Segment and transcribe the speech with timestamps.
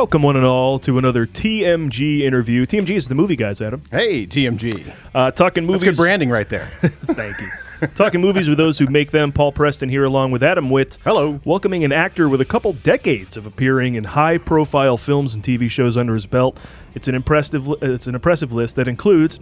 [0.00, 2.64] Welcome, one and all, to another TMG interview.
[2.64, 3.82] TMG is the movie guys, Adam.
[3.90, 4.90] Hey, TMG.
[5.14, 5.90] Uh, talking That's movies.
[5.90, 6.64] good branding right there.
[6.68, 7.86] Thank you.
[7.88, 9.30] talking movies with those who make them.
[9.30, 10.96] Paul Preston here, along with Adam Witt.
[11.04, 11.38] Hello.
[11.44, 15.98] Welcoming an actor with a couple decades of appearing in high-profile films and TV shows
[15.98, 16.58] under his belt.
[16.94, 17.68] It's an impressive.
[17.82, 19.38] It's an impressive list that includes.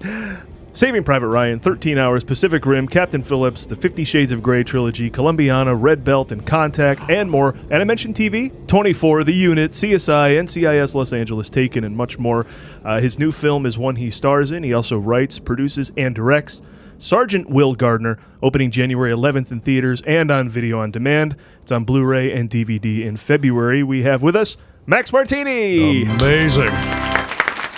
[0.78, 5.10] Saving Private Ryan, 13 Hours, Pacific Rim, Captain Phillips, The Fifty Shades of Grey trilogy,
[5.10, 7.56] Columbiana, Red Belt, and Contact, and more.
[7.68, 12.46] And I mentioned TV, 24, The Unit, CSI, NCIS Los Angeles, Taken, and much more.
[12.84, 14.62] Uh, his new film is one he stars in.
[14.62, 16.62] He also writes, produces, and directs.
[16.98, 21.34] Sergeant Will Gardner, opening January 11th in theaters and on video on demand.
[21.60, 23.82] It's on Blu ray and DVD in February.
[23.82, 24.56] We have with us
[24.86, 26.04] Max Martini.
[26.04, 26.70] Amazing.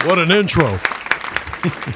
[0.04, 0.78] What an intro.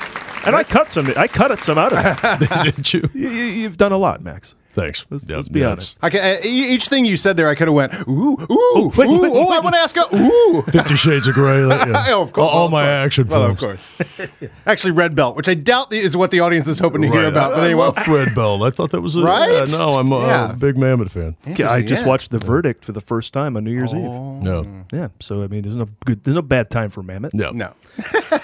[0.47, 2.77] and I cut some I cut it some out of it.
[2.77, 3.11] Did you?
[3.15, 4.55] You, you- you've done a lot, Max.
[4.75, 5.07] Thanks.
[5.11, 5.99] Let's- Yeah, let's be yeah, honest.
[6.03, 9.23] I can, each thing you said there, I could have went, ooh, ooh, wait, ooh,
[9.23, 10.63] wait, oh, I want to ask a, ooh.
[10.71, 11.63] Fifty Shades of Grey.
[11.63, 12.05] that- yeah.
[12.15, 12.45] Oh, of course.
[12.49, 12.89] All, all of my course.
[13.05, 13.91] action Well, of course.
[14.67, 17.53] Actually, Red Belt, which I doubt is what the audience is hoping to hear about.
[17.53, 18.63] I, But I anyway, love Red Belt.
[18.63, 19.51] I thought that was a, Right?
[19.53, 20.53] Yeah, no, I'm a, Yeah.
[20.59, 21.37] big Mamet fan.
[21.67, 22.09] I just yeah.
[22.09, 24.03] watched The Verdict for the first time on New Year's Eve.
[24.03, 27.33] No, Yeah, so I mean, there's no good, there's no bad time for Mamet.
[27.33, 27.73] no, no.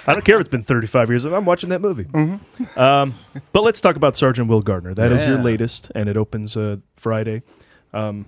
[0.07, 1.25] I don't care if it's been 35 years.
[1.25, 2.07] I'm watching that movie.
[2.77, 3.15] Um,
[3.53, 4.95] but let's talk about Sergeant Will Gardner.
[4.95, 7.43] That is your latest, and it opens uh, Friday.
[7.93, 8.27] Um,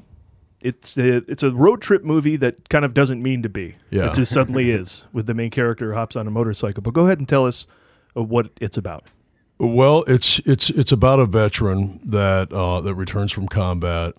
[0.61, 3.75] it's a, it's a road trip movie that kind of doesn't mean to be.
[3.91, 4.07] Yeah.
[4.07, 6.83] It just suddenly is, with the main character who hops on a motorcycle.
[6.83, 7.67] But go ahead and tell us
[8.17, 9.07] uh, what it's about.
[9.59, 14.15] Well, it's it's it's about a veteran that uh, that returns from combat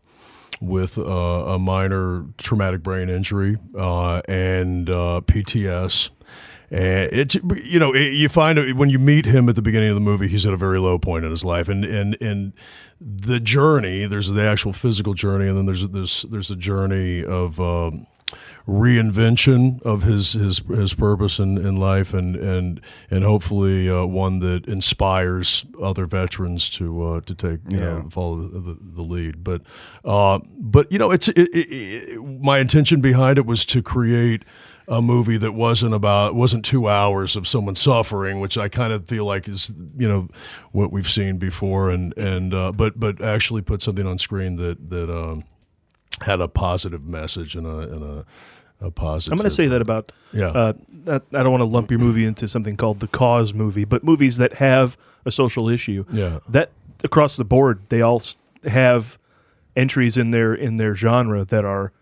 [0.61, 6.11] with uh, a minor traumatic brain injury uh, and uh, PTS.
[6.73, 9.95] And it's you know it, you find when you meet him at the beginning of
[9.95, 12.53] the movie, he's at a very low point in his life, and and and
[12.99, 14.07] the journey.
[14.07, 17.59] There's the actual physical journey, and then there's there's there's a journey of.
[17.59, 18.07] Um,
[18.67, 22.79] reinvention of his his his purpose in, in life and and
[23.11, 28.37] and hopefully uh, one that inspires other veterans to uh, to take you know follow
[28.37, 29.61] the, the, the lead but
[30.05, 34.43] uh, but you know it's it, it, it, my intention behind it was to create
[34.87, 39.07] a movie that wasn't about wasn't two hours of someone suffering, which I kind of
[39.07, 40.27] feel like is you know
[40.71, 44.89] what we've seen before, and and uh, but but actually put something on screen that
[44.89, 45.45] that um,
[46.21, 48.25] had a positive message and a and a,
[48.81, 49.33] a positive.
[49.33, 50.11] I'm going to say that about.
[50.33, 50.47] Yeah.
[50.47, 50.73] Uh,
[51.05, 54.03] that, I don't want to lump your movie into something called the cause movie, but
[54.03, 56.05] movies that have a social issue.
[56.11, 56.39] Yeah.
[56.49, 56.71] That
[57.03, 58.21] across the board, they all
[58.65, 59.17] have
[59.75, 61.93] entries in their in their genre that are.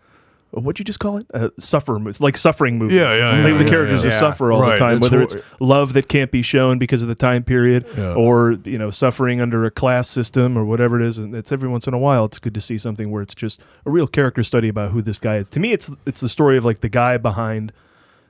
[0.52, 1.26] What'd you just call it?
[1.32, 2.96] Uh, suffer movies, like suffering movies.
[2.96, 4.10] Yeah, yeah, Like yeah, the yeah, characters yeah.
[4.10, 6.78] just suffer all Right, the time, it's whether hor- it's love that can't be shown
[6.78, 8.12] because of the time period, Yeah.
[8.14, 11.16] or you know suffering under a class system or whatever it is.
[11.16, 13.62] And it's every once in a while, it's good to see something where it's just
[13.86, 15.48] a real character study about who this guy is.
[15.50, 17.72] To me, it's it's the story of like the guy behind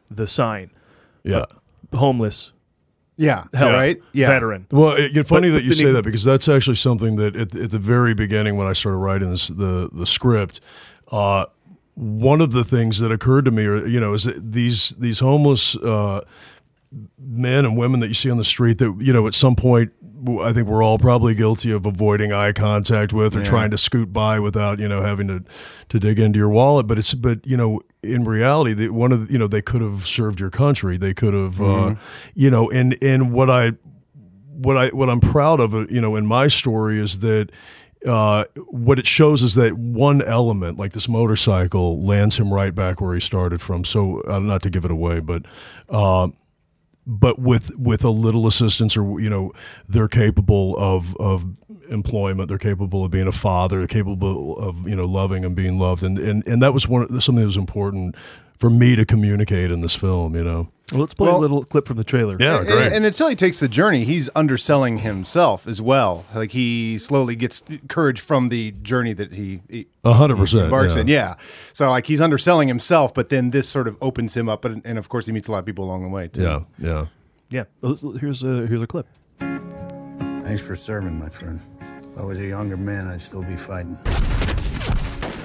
[0.09, 0.71] the sign,
[1.25, 1.47] yeah.
[1.93, 2.53] homeless,
[3.17, 3.45] Yeah.
[3.55, 4.01] hell, Right?
[4.13, 4.29] Yeah.
[4.29, 4.67] veteran.
[4.71, 7.35] Well, it, it's funny But- that you say then- that because that's actually something that
[7.37, 10.61] at, at the very beginning when I started writing this, the the script,
[11.11, 11.47] uh,
[11.95, 15.19] one of the things that occurred to me, are, you know, is that these these
[15.21, 16.23] homeless uh,
[17.19, 19.93] men and women that you see on the street that you know at some point.
[20.41, 23.45] I think we're all probably guilty of avoiding eye contact with or Yeah.
[23.45, 25.43] trying to scoot by without you know having to
[25.89, 26.87] to dig into your wallet.
[26.87, 29.83] But it's but you know in reality, the, one of the, you know they could
[29.83, 30.97] have served your country.
[30.97, 31.97] They could have uh,
[32.35, 33.73] you know and and what I
[34.47, 37.51] what I what I'm proud of, uh, you know, in my story is that
[38.07, 43.01] uh, what it shows is that one element, like this motorcycle, lands him right back
[43.01, 43.85] where he started from.
[43.85, 45.45] So, uh, not to give it away, but.
[45.89, 46.29] Uh,
[47.05, 49.51] but with with a little assistance, or you know,
[49.89, 51.45] they're capable of of
[51.89, 52.49] employment.
[52.49, 53.79] They're capable of being a father.
[53.79, 56.05] They're capable of you know loving and being loved.
[56.05, 58.17] And and, and that was one something that was important
[58.59, 60.37] for me to communicate in this film.
[60.37, 60.73] You know.
[60.93, 62.37] Well, let's play a little clip from the trailer.
[62.39, 62.93] Yeah, And- great.
[62.93, 66.25] And, until he takes the journey, he's underselling himself as well.
[66.35, 70.65] Like he slowly gets courage from the journey that he, he A hundred percent.
[70.65, 71.01] embarks yeah.
[71.01, 71.09] in.
[71.09, 71.35] Yeah.
[71.73, 74.99] So like he's underselling himself, but then this sort of opens him up, and, and
[74.99, 76.43] of course he meets a lot of people along the way too.
[76.43, 77.07] Yeah, yeah.
[77.51, 77.65] yeah.
[78.21, 79.07] Here's a here's a clip.
[79.39, 81.61] Thanks for serving, my friend.
[82.15, 83.97] If I was a younger man, I'd still be fighting.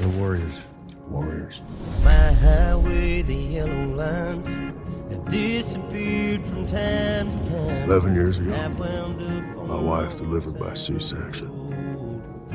[0.02, 0.68] The Warriors.
[1.10, 1.62] Warriors.
[2.04, 7.90] My highway, the yellow lines have disappeared from time to time.
[7.90, 11.54] Eleven years ago, I wound up on my wife delivered by C-section.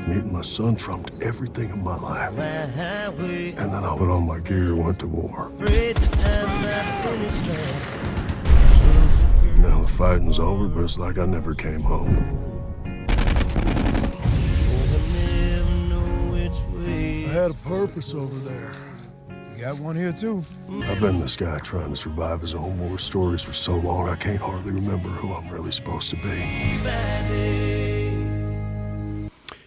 [0.06, 2.36] Meeting my son trumped everything in my life.
[2.36, 3.52] my highway.
[3.52, 5.50] And then I put on my gear and went to war.
[5.54, 7.98] Afraid the time might finish fast.
[9.58, 12.51] Now the fighting's over, but it's like I never came home.
[17.42, 18.72] Had a purpose over there.
[19.56, 20.44] You got one here too.
[20.84, 24.14] I've been this guy trying to survive his own war stories for so long, I
[24.14, 26.78] can't hardly remember who I'm really supposed to be.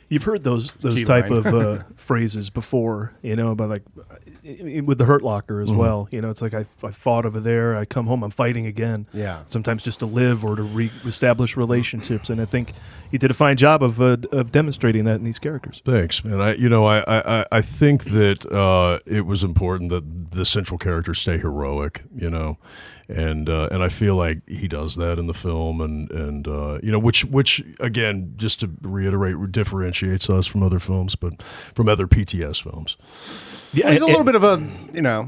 [0.08, 1.40] You've heard those those Key type line.
[1.40, 3.84] of uh, phrases before, you know, about like
[4.84, 6.08] with the Hurt Locker as well.
[6.12, 7.76] You know, it's like I, I fought over there.
[7.76, 9.08] I come home, I'm fighting again.
[9.14, 9.42] Yeah.
[9.46, 12.74] Sometimes just to live or to re-establish relationships, and I think
[13.10, 15.82] he did a fine job of uh, of demonstrating that in these characters.
[15.84, 16.40] Thanks, man.
[16.40, 20.78] I you know I I, I think that uh, it was important that the central
[20.78, 22.04] characters stay heroic.
[22.16, 22.58] You know,
[23.08, 26.80] and uh, and I feel like he does that in the film, and and uh,
[26.82, 31.88] you know which which again just to reiterate differentiates us from other films, but from
[31.88, 32.98] other PTS films.
[33.76, 35.28] Yeah, He's a little bit of a, you know,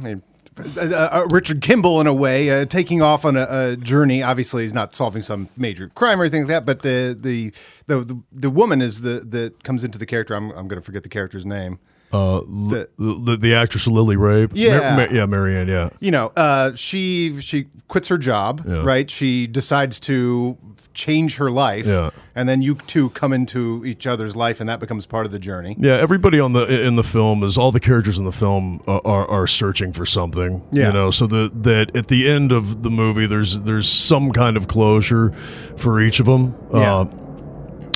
[1.30, 4.24] Richard Kimball in a way, uh, taking off on a, a journey.
[4.24, 6.66] Obviously, he's not solving some major crime or anything like that.
[6.66, 7.52] But the the
[7.88, 10.34] the the, the woman is the that comes into the character.
[10.36, 11.80] I'm I'm going to forget the character's name.
[12.12, 14.96] Uh, The- the, the actress Lily Rabe, Yeah.
[14.96, 18.84] Mar- Ma- yeah, Marianne, yeah, You know, uh, she she quits her job, Yeah.
[18.84, 19.12] right?
[19.12, 20.58] She decides to
[20.98, 22.10] change her life, Yeah.
[22.36, 25.38] and then you two come into each other's life, and that becomes part of the
[25.40, 25.76] journey.
[25.80, 28.98] Yeah, everybody on the in the film is all the characters in the film uh,
[29.06, 30.64] are are searching for something.
[30.72, 30.88] Yeah.
[30.88, 34.58] you know, so the, that at the end of the movie, there's there's some kind
[34.58, 35.32] of closure
[35.78, 36.56] for each of them.
[36.74, 36.96] Yeah.
[36.96, 37.06] Uh,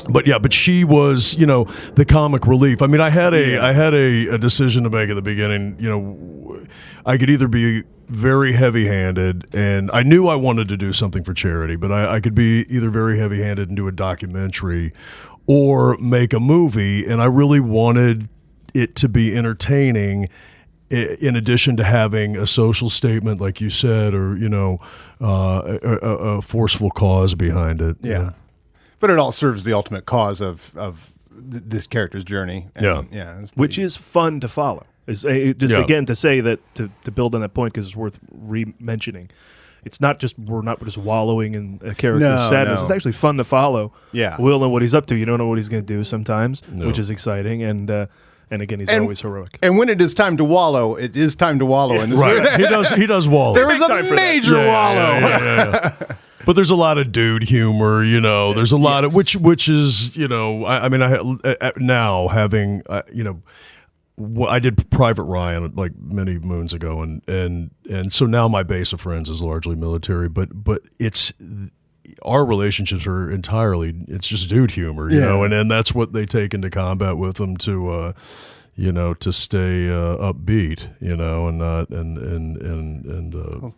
[0.10, 1.66] but yeah, but she was, you know,
[1.96, 2.82] the comic relief.
[2.82, 5.76] I mean, I had a I had a, a decision to make at the beginning.
[5.80, 6.66] You know,
[7.06, 11.24] I could either be very heavy handed, and I knew I wanted to do something
[11.24, 14.92] for charity, but I, I could be either very heavy handed and do a documentary,
[15.48, 18.30] or make a movie, and I really wanted
[18.74, 20.30] it to be entertaining
[20.90, 24.78] in addition to having a social statement like you said or you know
[25.22, 28.32] uh, a, a, forceful cause behind it Yeah.
[29.00, 31.14] But it all serves the ultimate cause of of
[31.50, 32.68] th- this character's journey.
[32.76, 33.02] And, Yeah.
[33.12, 34.86] yeah, it's which is fun to follow.
[35.08, 35.80] Is uh, just Yeah.
[35.82, 39.30] again to say that to, to build on that point because it's worth re-mentioning.
[39.84, 42.80] It's not just we're not just wallowing in a character's No, sadness.
[42.80, 42.84] no.
[42.84, 43.92] It's actually fun to follow.
[44.12, 44.36] Yeah.
[44.38, 45.16] we'll and what he's up to.
[45.16, 46.86] You don't know what he's going to do sometimes, No.
[46.88, 47.64] which is exciting.
[47.64, 48.06] And uh,
[48.52, 49.58] and again, he's And- always heroic.
[49.64, 52.00] And when it is time to wallow, it is time to wallow.
[52.00, 55.20] And right he does he does wallow there is Big a major Yeah, wallow.
[55.20, 55.94] yeah.
[56.46, 58.54] But there's a lot of dude humor, you know.
[58.54, 60.66] There's a lot of which which is you know.
[60.66, 63.42] I, I mean, I uh, uh, now having uh, you know.
[64.48, 68.94] I did Private Ryan like many moons ago, and and and so now my base
[68.94, 70.30] of friends is largely military.
[70.30, 71.34] But but it's
[72.24, 75.26] our relationships are entirely it's just dude humor, you Yeah.
[75.28, 77.92] know, and and that's what they take into combat with them to.
[77.92, 78.14] uh
[78.74, 83.70] you know, to stay uh, upbeat, you know, and not and and and and uh,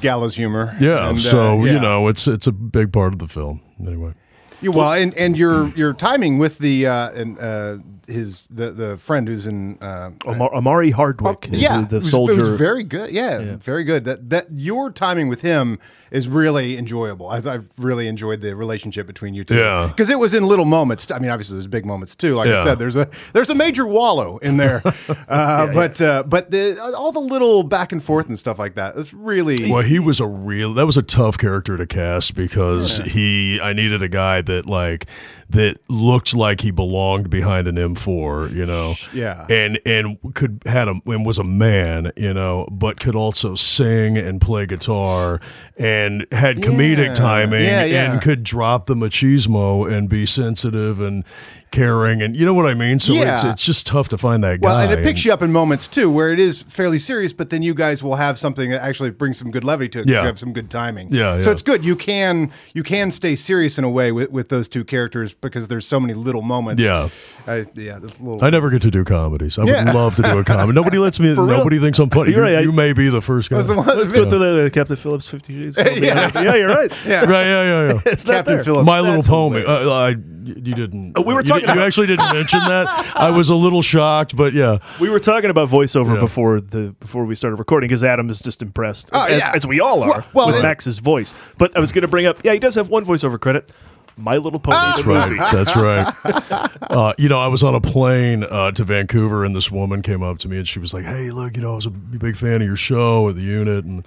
[0.00, 0.76] Gallows humor.
[0.80, 1.72] yeah, And, uh, so yeah.
[1.72, 3.60] you know, it's it's a big part of the film.
[3.80, 4.12] Anyway,
[4.60, 7.76] You- well, and, and your your timing with the uh, and uh,
[8.06, 12.02] his the the friend who's in uh, Amar- Omari Hardwick, is Oh, yeah, the it
[12.02, 12.32] was, soldier.
[12.34, 13.10] It was very good.
[13.12, 13.56] Yeah, Yeah.
[13.56, 14.04] very good.
[14.04, 15.78] That that your timing with him
[16.10, 17.32] is really enjoyable.
[17.32, 19.56] As I've really enjoyed the relationship between you two.
[19.58, 19.88] Yeah.
[19.88, 21.10] because it was in little moments.
[21.10, 22.34] I mean, obviously there's big moments too.
[22.34, 24.80] Like I said, there's a there's a major wallow in there,
[25.28, 28.96] uh, but uh, but the, all the little back and forth and stuff like that.
[28.96, 30.74] It's really well, he was a real.
[30.74, 33.60] That was a tough character to cast because he.
[33.60, 35.06] I needed a guy that like
[35.50, 38.94] that looked like he belonged behind an M4, you know.
[39.14, 39.46] Yeah.
[39.48, 44.18] and and could had a and was a man, you know, but could also sing
[44.18, 45.40] and play guitar
[45.78, 47.14] and had comedic Yeah.
[47.14, 48.12] timing Yeah, yeah.
[48.12, 51.24] and could drop the machismo and be sensitive and
[51.70, 52.98] caring and you know what I mean.
[52.98, 53.52] So it's Yeah.
[53.52, 54.66] it's just tough to find that guy.
[54.68, 57.50] Well, and it picks you up in moments too, where it is fairly serious, but
[57.50, 60.08] then you guys will have something that actually brings some good levity to it.
[60.08, 60.20] Yeah.
[60.20, 61.08] You have some good timing.
[61.12, 61.84] Yeah, So it's good.
[61.84, 65.68] You can you can stay serious in a way with, with those two characters because
[65.68, 66.82] there's so many little moments.
[66.82, 67.08] Yeah.
[67.46, 67.98] I, yeah.
[67.98, 68.44] This little.
[68.44, 69.58] I never get to do comedies.
[69.58, 69.84] I Yeah.
[69.84, 70.74] would love to do a comedy.
[70.74, 71.28] Nobody lets me.
[71.32, 71.46] real?
[71.46, 72.32] Nobody thinks I'm funny.
[72.32, 73.60] You're You, right, I- you may be the first guy.
[73.62, 75.76] the Let's go through the, Captain Phillips Fifty Shades.
[76.02, 76.30] Yeah.
[76.34, 76.92] yeah, you're right.
[77.06, 77.20] yeah.
[77.24, 77.46] Right?
[77.46, 78.00] Yeah, yeah, yeah.
[78.06, 78.64] It's not Captain there.
[78.64, 78.86] Phillips.
[78.86, 79.64] My Little That's Pony.
[79.64, 81.12] Uh, I, you didn't.
[81.16, 82.86] Oh, we were you talking did- You actually didn't mention that.
[83.16, 84.78] I was a little shocked, but yeah.
[85.00, 86.20] We were talking about voiceover Yeah.
[86.20, 89.52] before the before we started recording because Adam is just impressed, Oh, as, yeah.
[89.54, 91.52] as we all are, Well- well, with it- Max's voice.
[91.58, 93.72] But I was going to bring up, yeah, he does have one voiceover credit,
[94.18, 94.76] My Little Pony.
[94.76, 95.52] That's Right.
[95.52, 96.68] That's right.
[96.88, 100.22] Uh, you know, I was on a plane uh, to Vancouver, and this woman came
[100.22, 102.34] up to me, and she was like, "Hey, look, you know, I was a big
[102.34, 104.06] fan of your show at the unit, and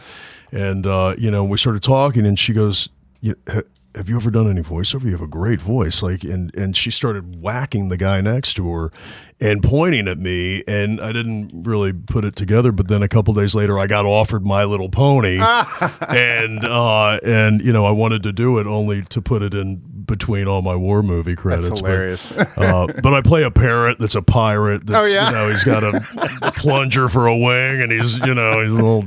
[0.51, 2.89] and uh, you know, we started talking, and she goes,
[3.23, 5.03] "Have you ever done any voiceover?
[5.03, 8.71] You have a great voice." Like, and and she started whacking the guy next to
[8.71, 8.91] her,
[9.39, 12.71] and pointing at me, and I didn't really put it together.
[12.71, 15.39] But then a couple days later, I got offered My Little Pony,
[16.09, 19.81] and uh, and you know, I wanted to do it only to put it in
[20.05, 21.69] between all my war movie credits.
[21.69, 22.31] but, hilarious.
[22.31, 24.85] uh, but I play a parrot that's a pirate.
[24.85, 25.27] That's, Oh, yeah?
[25.27, 28.75] You know, he's got a plunger for a wing, and he's you know he's a
[28.75, 29.05] little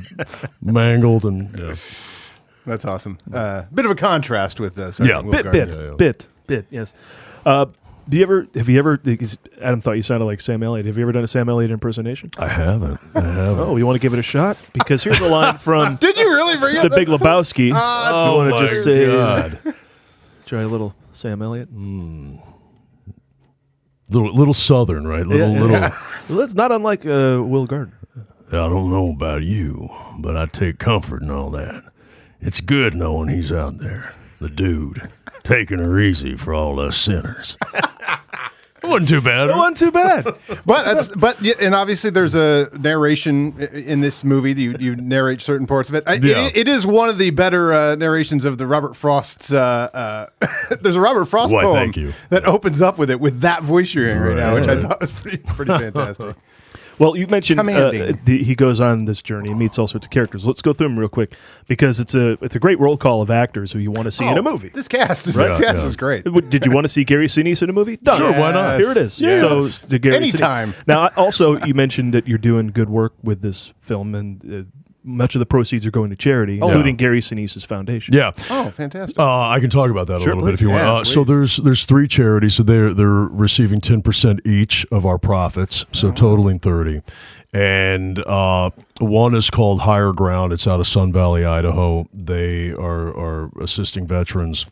[0.63, 1.75] mangled and yeah.
[2.67, 3.19] That's awesome.
[3.33, 4.99] Uh, bit of a contrast with this.
[4.99, 5.91] Yeah, bit, bit, yeah, yeah.
[5.99, 6.67] bit, bit.
[6.71, 6.95] Yes.
[7.45, 7.67] Uh,
[8.09, 8.47] do you ever?
[8.55, 8.97] Have you ever?
[8.97, 10.87] Because Adam thought you sounded like Sam Elliott.
[10.87, 12.31] Have you ever done a Sam Elliott impersonation?
[12.39, 12.99] I haven't.
[13.15, 13.61] I haven't.
[13.67, 14.63] Oh, you want to give it a shot?
[14.73, 17.73] Because here's a line from Did you really bring The up Big that- Lebowski.
[17.75, 19.61] Ah, you want my to just say, God.
[20.45, 21.69] Try a little Sam Elliott?
[24.09, 25.27] little little southern, right?
[25.27, 25.91] Little Yeah, little.
[26.39, 27.99] That's not unlike uh, Will Gardner.
[28.49, 31.83] I don't know about you, but I take comfort in all that.
[32.41, 35.11] It's good knowing he's out there, the dude,
[35.43, 37.57] taking her easy for all us sinners.
[38.85, 39.50] it wasn't too bad.
[39.50, 40.26] It wasn't too bad.
[40.67, 44.53] But that's but yeah, and obviously there's a narration in this movie.
[44.53, 46.05] that You you narrate certain parts of it.
[46.07, 46.47] I, Yeah.
[46.47, 49.53] it, it is one of the better uh, narrations of the Robert Frost's.
[49.53, 50.47] Uh, uh,
[50.81, 54.07] there's a Robert Frost Why, poem that opens up with it with that voice you're
[54.07, 56.37] hearing right, now, which I thought was pretty, pretty fantastic.
[56.99, 57.91] Well, you mentioned uh,
[58.25, 60.47] the, he goes on this journey, and meets all sorts of characters.
[60.47, 61.33] Let's go through them real quick
[61.67, 64.25] because it's a it's a great roll call of actors who you want to see
[64.27, 64.69] in a Oh, movie.
[64.69, 65.49] This cast is Right.
[65.49, 65.87] this cast Yeah.
[65.89, 66.25] is great.
[66.51, 67.97] Did you want to see Gary Sinise in a movie?
[67.97, 68.17] Done.
[68.17, 68.79] Sure, why not?
[68.81, 69.21] Here it is.
[69.21, 69.41] Yes.
[69.41, 69.93] So, Yes.
[70.01, 70.71] Gary Anytime.
[70.73, 70.87] Sinise.
[70.87, 74.63] Now, also, you mentioned that you're doing good work with this film, and uh,
[75.04, 78.14] much of the proceeds are going to charity, including Gary Sinise's foundation.
[78.14, 78.32] Yeah.
[78.50, 79.18] Oh, fantastic!
[79.18, 80.82] Uh, I can talk about that Sure, a little bit if you want.
[80.82, 82.54] Yeah, Uh, so there's there's three charities.
[82.54, 87.02] So they're they're receiving ten percent each of our profits, so totaling thirty.
[87.52, 90.52] And uh, one is called Higher Ground.
[90.52, 92.06] It's out of Sun Valley, Idaho.
[92.12, 94.66] They are are assisting veterans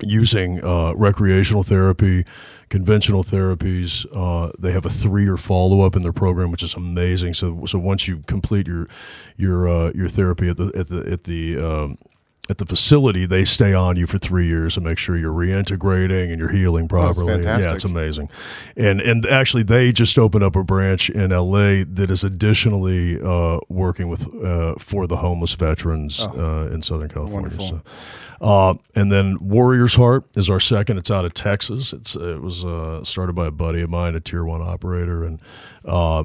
[0.00, 2.24] using uh, recreational therapy,
[2.72, 4.06] conventional therapies.
[4.14, 7.34] Uh, they have a three-year follow-up in their program, which is amazing.
[7.34, 8.88] So, so once you complete your
[9.36, 11.98] your uh, your therapy at the at the at the um,
[12.48, 16.30] at the facility, they stay on you for three years and make sure you're reintegrating
[16.30, 17.34] and you're healing properly.
[17.34, 17.74] yeah, fantastic.
[17.74, 18.30] it's amazing.
[18.76, 23.58] And and actually, they just opened up a branch in LA that is additionally uh,
[23.68, 27.50] working with uh, for the homeless veterans uh, in Southern California.
[27.50, 27.66] Wonderful.
[27.66, 27.82] So,
[28.42, 30.98] uh, and then Warrior's Heart is our second.
[30.98, 31.92] It's out of Texas.
[31.92, 35.40] It's it was uh, started by a buddy of mine, a tier one operator, and
[35.84, 36.24] uh,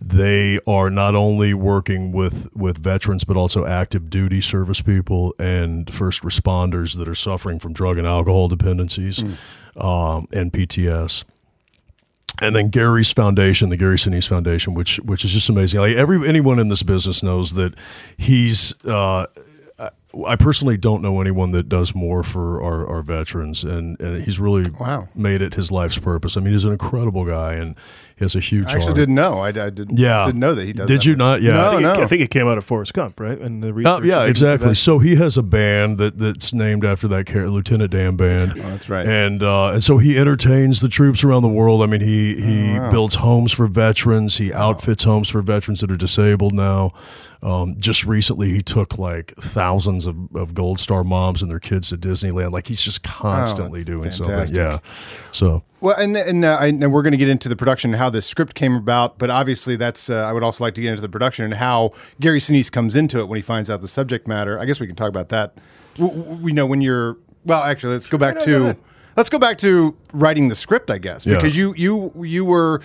[0.00, 5.92] they are not only working with with veterans but also active duty service people and
[5.92, 9.22] first responders that are suffering from drug and alcohol dependencies
[9.76, 11.24] um, and PTS
[12.42, 15.80] and then Gary's foundation, the Gary Sinise Foundation, which which is just amazing.
[15.80, 17.74] Like every anyone in this business knows that
[18.16, 18.72] he's.
[18.84, 19.26] Uh,
[20.26, 24.40] I- personally don't know anyone that does more for our, our veterans, and, and he's
[24.40, 25.08] really Wow.
[25.14, 26.36] made it his life's purpose.
[26.36, 27.76] I mean, he's an incredible guy, and
[28.20, 28.66] has a huge.
[28.66, 28.96] I actually heart.
[28.96, 29.40] didn't know.
[29.40, 29.98] I, I didn't.
[29.98, 30.86] Yeah, didn't know that he does.
[30.88, 31.18] Did that you much.
[31.18, 31.42] not?
[31.42, 31.90] Yeah, No, I no.
[31.92, 33.38] it, I think it came out of Forrest Gump, right?
[33.38, 34.74] And the Oh, research yeah, exactly.
[34.74, 38.52] So he has a band that that's named after that character, Lieutenant Dan Band.
[38.56, 39.06] Oh, that's right.
[39.06, 41.82] And uh, and so he entertains the troops around the world.
[41.82, 44.36] I mean, he he Oh, builds homes for veterans.
[44.38, 46.92] He outfits homes for veterans that are disabled now.
[47.42, 51.88] Um, just recently, he took like thousands of, of Gold Star moms and their kids
[51.88, 52.52] to Disneyland.
[52.52, 54.26] Like he's just constantly Oh, doing fantastic.
[54.48, 54.56] something.
[54.56, 54.78] Yeah.
[55.32, 57.98] So Well, and and, uh, I, and we're going to get into the production and
[57.98, 60.90] how the script came about, but obviously that's uh, I would also like to get
[60.90, 63.88] into the production and how Gary Sinise comes into it when he finds out the
[63.88, 64.58] subject matter.
[64.58, 65.54] I guess we can talk about that.
[65.96, 67.62] W- w- We know when you're well.
[67.62, 68.76] Actually, let's go back no, go to ahead.
[69.16, 70.90] let's go back to writing the script.
[70.90, 71.36] I guess Yeah.
[71.36, 72.80] because you you you were.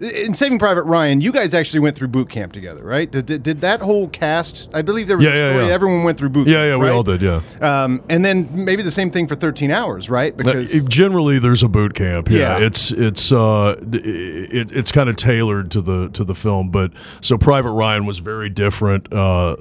[0.00, 3.08] In Saving Private Ryan, you guys actually went through boot camp together, right?
[3.10, 4.68] Did, did, did that whole cast?
[4.74, 5.66] I believe there was Yeah, a yeah, story.
[5.66, 5.72] yeah.
[5.74, 6.68] Everyone went through boot yeah, camp.
[6.70, 6.92] yeah, we right?
[6.92, 7.22] all did.
[7.22, 7.40] Yeah.
[7.60, 10.36] Um, and then maybe the same thing for 13 hours, right?
[10.36, 12.66] Because generally there's a boot camp yeah, Yeah.
[12.66, 17.36] it's it's uh it, it's kind of tailored to the to the film but so
[17.38, 19.56] private ryan was very different uh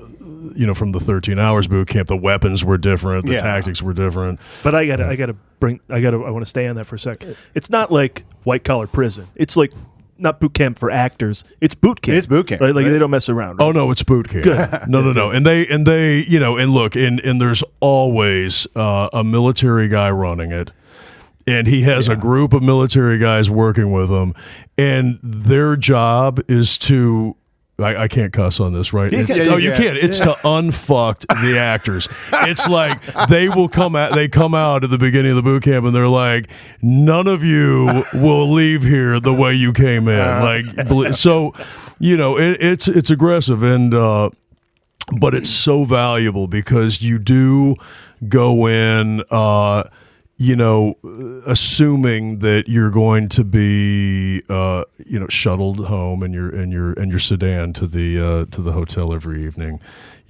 [0.56, 3.42] you know from the 13 hours boot camp the weapons were different the Yeah.
[3.42, 6.68] tactics were different But I gotta, I gotta bring, I gotta, I want to stay
[6.68, 7.36] on that for a second.
[7.54, 9.28] It's not like white collar prison.
[9.36, 9.72] It's like
[10.22, 11.44] not boot camp for actors.
[11.60, 12.18] It's boot camp.
[12.18, 12.74] It's boot camp, right?
[12.74, 12.92] Like right.
[12.92, 13.58] they don't mess around.
[13.58, 13.66] Right?
[13.66, 14.44] Oh no, it's boot camp.
[14.44, 14.82] Good.
[14.88, 15.32] No, no, no.
[15.32, 19.88] And they and they, you know, and look, and and there's always uh, a military
[19.88, 20.72] guy running it.
[21.48, 24.36] And he has a group of military guys working with him,
[24.78, 27.36] and their job is to.
[27.84, 29.12] I, I can't cuss on this, right?
[29.12, 29.48] It's- can.
[29.48, 29.98] oh, Yeah, you you can't.
[29.98, 32.08] It's to unfucked the actors.
[32.34, 34.14] It's like they will come out.
[34.14, 36.50] They come out at the beginning of the boot camp, and they're like,
[36.82, 40.18] "None of you will leave here the way you came in."
[40.88, 41.54] Like, so,
[42.00, 44.30] you know, it, it's it's aggressive, and uh,
[45.20, 47.76] but it's so valuable because you do
[48.30, 49.84] go in uh
[50.42, 50.96] you know
[51.46, 56.94] assuming that you're going to be uh you know shuttled home in your in your
[56.94, 59.80] in your sedan to the uh to the hotel every evening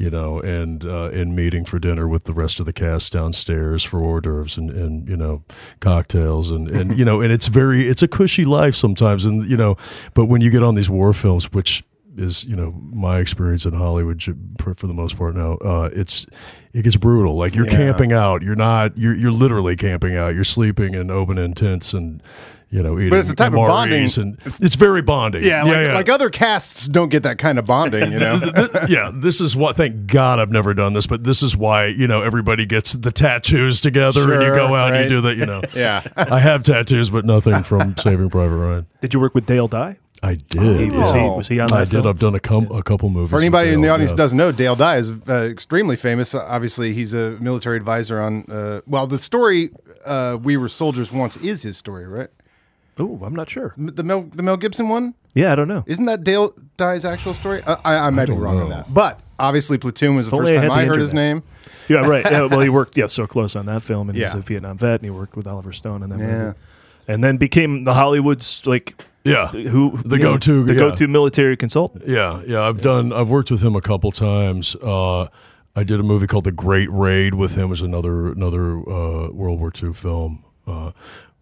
[0.02, 3.84] you know, and uh, and meeting for dinner with the rest of the cast downstairs
[3.84, 5.44] for hors d'oeuvres and, and you know
[5.80, 9.56] cocktails and, and you know and it's very it's a cushy life sometimes and you
[9.56, 9.76] know
[10.16, 11.84] but when you get on these war films which
[12.18, 14.22] is you know my experience in Hollywood
[14.60, 16.26] for for the most part now uh, it's
[16.74, 17.78] it gets brutal like you're Yeah.
[17.78, 21.94] camping out you're not you're you're literally camping out you're sleeping in open in tents
[21.94, 22.22] and
[22.70, 24.08] you know eating but it's a type of bonding.
[24.18, 28.12] And it's very bonding Yeah, like, like other casts don't get that kind of bonding,
[28.14, 28.40] you know.
[28.88, 29.76] Yeah, this is what.
[29.76, 33.12] Thank God I've never done this, but this is why you know everybody gets the
[33.12, 35.36] tattoos together, and you go out and you do that.
[35.36, 36.02] You know, Yeah.
[36.16, 38.88] I have tattoos, but nothing from Saving Private Ryan.
[39.02, 39.98] Did you work with Dale Dye?
[40.24, 40.92] I did.
[40.92, 41.92] Was, he, was he on that I did.
[41.92, 42.08] film?
[42.08, 43.32] I've done a, com- a couple movies.
[43.32, 44.14] For with anybody in the Dale, audience yeah.
[44.14, 46.36] who doesn't know, Dale Dye is uh, extremely famous.
[46.36, 48.46] Uh, obviously, he's a military advisor on.
[48.50, 49.72] Uh, well, the story
[50.06, 52.30] uh, "We Were Soldiers Once" is his story, right?
[53.00, 53.74] Oh, I'm not sure.
[53.78, 55.84] M- The Mel, the Mel Gibson one, Yeah, I don't know.
[55.88, 57.64] isn't that Dale Dye's actual story?
[57.64, 60.52] Uh, I, I might be don't wrong on that, but obviously, Platoon was the Only
[60.52, 61.42] first I had time the I heard his name.
[61.90, 62.24] Yeah, right.
[62.24, 64.38] Yeah, well, he worked yeah so close on that film, and he's Yeah.
[64.40, 66.38] a Vietnam vet, and he worked with Oliver Stone on that Yeah.
[66.46, 66.58] movie,
[67.08, 70.80] and then became the Hollywood's like Yeah, who The go-to, the yeah.
[70.80, 72.04] go-to military consultant.
[72.08, 72.62] Yeah, yeah.
[72.62, 73.14] I've done.
[73.14, 74.76] I've worked with him a couple times.
[74.76, 75.28] Uh,
[75.76, 77.66] I did a movie called The Great Raid with him.
[77.66, 80.44] It was another another uh, World War II film.
[80.66, 80.92] Uh,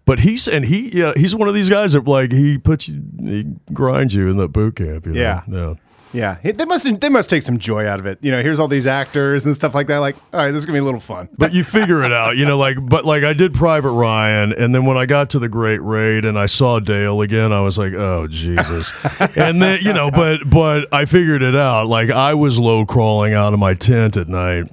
[0.05, 3.01] but he's and he yeah he's one of these guys that like he puts you
[3.19, 5.05] he grinds you in that boot camp.
[5.05, 5.21] You know?
[5.21, 5.43] Yeah.
[5.48, 5.74] yeah.
[6.12, 8.18] Yeah, they must they must take some joy out of it.
[8.22, 10.00] You know, here's all these actors and stuff like that.
[10.00, 11.30] Like, all right, this is gonna be a little fun.
[11.38, 12.58] But you figure it out, you know.
[12.58, 15.82] Like, but like I did Private Ryan, and then when I got to the Great
[15.82, 18.92] Raid and I saw Dale again, I was like, oh Jesus!
[19.36, 21.88] and then you know, but but I figured it out.
[21.88, 24.66] Like I was low crawling out of my tent at night.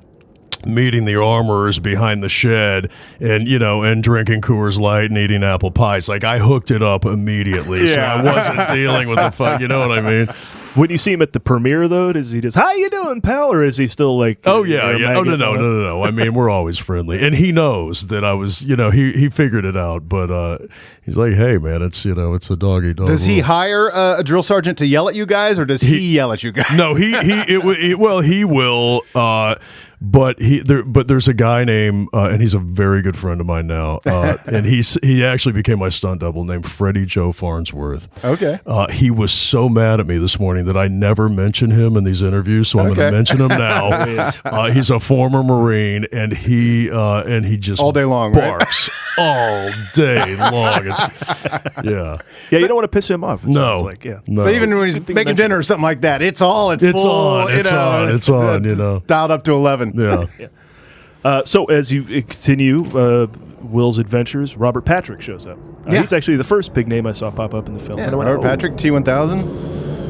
[0.64, 2.90] Meeting the armorers behind the shed,
[3.20, 6.08] and you know, and drinking Coors Light and eating apple pies.
[6.08, 9.60] Like I hooked it up immediately, so I wasn't dealing with the fuck.
[9.60, 10.26] You know what I mean?
[10.76, 13.52] When you see him at the premiere, though, does he just "How you doing, pal?"
[13.52, 14.40] or is he still like?
[14.44, 15.16] Oh yeah, yeah.
[15.16, 16.04] Oh no, no, no, no, no.
[16.04, 18.62] I mean, we're always friendly, and he knows that I was.
[18.62, 20.08] You know, he he figured it out.
[20.08, 20.58] But uh,
[21.02, 23.06] he's like, hey, man, it's you know, it's a doggy dog.
[23.06, 26.14] Does he hire uh, a drill sergeant to yell at you guys, or does he,
[26.14, 26.66] yell at you guys?
[26.76, 27.54] No, he he.
[27.54, 29.02] It, wa- it, well, he will.
[29.14, 29.54] Uh,
[30.00, 30.82] but he there.
[30.82, 34.00] But there's a guy named, uh, and he's a very good friend of mine now.
[34.04, 38.24] Uh, and he's he actually became my stunt double named Freddie Joe Farnsworth.
[38.24, 38.58] Okay.
[38.66, 42.04] Uh, he was so mad at me this morning that I never mention him in
[42.04, 43.88] these interviews, so I'm going to mention him now.
[44.44, 48.58] uh, he's a former Marine, and he uh, and he just All day long, right?
[48.58, 50.86] barks all day long.
[50.86, 51.00] It's
[51.84, 52.18] yeah,
[52.50, 53.44] Yeah, you don't want to piss him off.
[53.44, 54.20] It no, like yeah.
[54.26, 54.42] no.
[54.42, 56.72] So even when he's Good thing you making dinner or something like that, it's all
[56.72, 59.02] at It's full, on, you it's know, on, it's on, you know.
[59.06, 59.54] dialed up to
[59.94, 60.28] eleven.
[60.38, 60.46] yeah.
[61.24, 63.26] Uh, so as you continue uh,
[63.62, 65.58] Will's adventures, Robert Patrick shows up.
[65.86, 66.00] Uh, Yeah.
[66.02, 67.98] He's actually the first big name I saw pop up in the film.
[67.98, 69.40] Yeah, Robert "Oh." Patrick, T one thousand.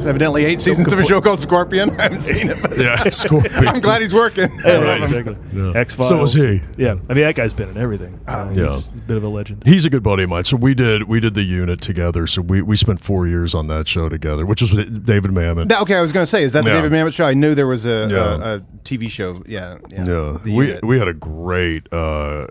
[0.05, 1.89] Evidently, eight seasons of a show called Scorpion.
[1.99, 3.67] I haven't seen it, but Yeah, Scorpion.
[3.67, 4.49] I'm glad he's working.
[4.65, 5.35] Yeah, right, exactly.
[5.53, 5.71] Yeah.
[5.75, 6.09] X Files.
[6.09, 6.61] So was he.
[6.77, 8.19] Yeah, I mean that guy's been in everything.
[8.27, 8.69] Uh, Yeah.
[8.69, 9.63] he's a bit of a legend.
[9.65, 10.43] He's a good buddy of mine.
[10.45, 12.27] So we did we did the unit together.
[12.27, 15.67] So we, we spent four years on that show together, which was David Mamet.
[15.67, 16.81] Now, okay, I was going to say, is that the Yeah.
[16.81, 17.25] David Mamet show?
[17.25, 18.35] I knew there was a, Yeah.
[18.35, 19.41] a, a TV show.
[19.47, 20.05] Yeah, yeah.
[20.05, 20.85] Yeah, we unit.
[20.85, 22.47] we had a great uh,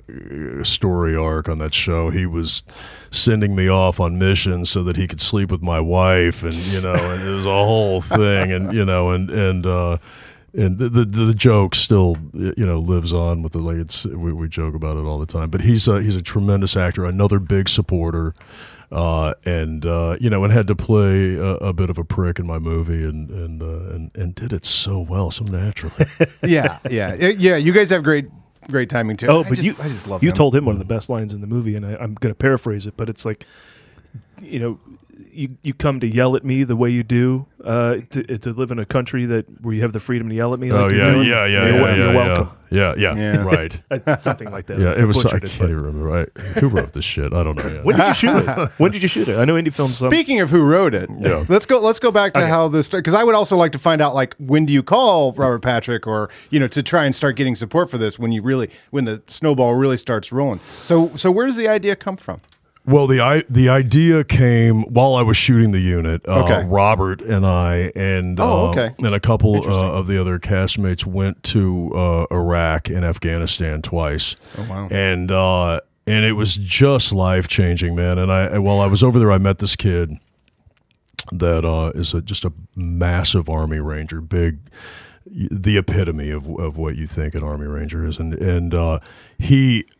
[0.62, 2.10] story arc on that show.
[2.10, 2.62] He was
[3.10, 6.80] sending me off on missions so that he could sleep with my wife, and you
[6.80, 9.98] know, and it was a whole thing, and you know, and and uh,
[10.52, 14.32] and the, the the joke still you know lives on with the like it's we,
[14.32, 15.50] we joke about it all the time.
[15.50, 18.34] But he's a, he's a tremendous actor, another big supporter.
[18.92, 22.38] Uh, and uh, you know, and had to play a, a bit of a prick
[22.38, 26.06] in my movie, and and uh, and and did it so well, so naturally.
[26.44, 27.56] yeah, yeah, yeah.
[27.56, 28.26] You guys have great,
[28.70, 29.26] great timing too.
[29.26, 30.34] Oh, I but just, you I just love you him.
[30.36, 32.38] told him one of the best lines in the movie, and I, I'm going to
[32.38, 33.44] paraphrase it, but it's like,
[34.40, 34.78] you know,
[35.36, 38.70] you you come to yell at me the way you do uh, to, to live
[38.70, 40.70] in a country that where you have the freedom to yell at me.
[40.72, 41.28] Oh like you're yeah, doing.
[41.28, 42.56] yeah, yeah, You're, yeah, yeah, you're yeah, welcome.
[42.70, 43.42] yeah, yeah, Yeah.
[44.06, 44.20] right.
[44.22, 44.78] Something like that.
[44.78, 45.18] Yeah, it was.
[45.18, 46.06] I butchered can't it, even remember.
[46.06, 46.28] Right?
[46.58, 47.32] Who wrote this shit?
[47.32, 47.66] I don't know.
[47.66, 47.82] Yeah.
[47.82, 48.70] When did you shoot it?
[48.78, 49.36] When did you shoot it?
[49.36, 50.02] I know indie films.
[50.02, 51.44] um, Speaking of who wrote it, Yeah.
[51.48, 51.80] let's go.
[51.80, 52.48] Let's go back to Okay.
[52.48, 55.32] how this because I would also like to find out like when do you call
[55.32, 58.42] Robert Patrick or you know to try and start getting support for this when you
[58.42, 60.58] really when the snowball really starts rolling.
[60.60, 62.40] So so where does the idea come from?
[62.86, 66.26] Well, the i the idea came while I was shooting the unit.
[66.26, 66.64] Uh, Okay.
[66.66, 68.94] Robert and I and Oh, uh, okay.
[69.04, 74.36] and a couple uh, of the other castmates went to uh, Iraq and Afghanistan twice.
[74.58, 74.88] Oh, wow.
[74.90, 78.18] And uh, and it was just life changing, man.
[78.18, 80.12] And I while I was over there, I met this kid
[81.32, 84.58] that uh, is a, just a massive Army Ranger, big,
[85.26, 89.00] the epitome of of what you think an Army Ranger is, and and uh,
[89.38, 89.95] he uh,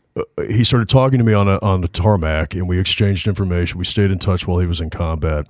[0.47, 3.77] he started talking to me on a, on the tarmac, and we exchanged information.
[3.77, 5.45] We stayed in touch while he was in combat,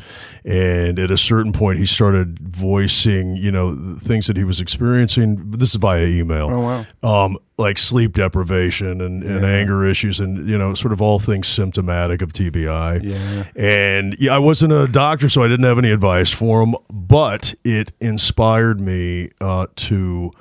[0.46, 5.52] and at a certain point, he started voicing, you know, things that he was experiencing.
[5.52, 6.50] This is via email.
[6.52, 7.24] Oh, wow.
[7.26, 11.48] Um, like sleep deprivation and, and anger issues, and you know, sort of all things
[11.48, 13.02] symptomatic of TBI.
[13.04, 13.44] Yeah.
[13.56, 17.56] And yeah, I wasn't a doctor, so I didn't have any advice for him, but
[17.64, 20.32] it inspired me uh, to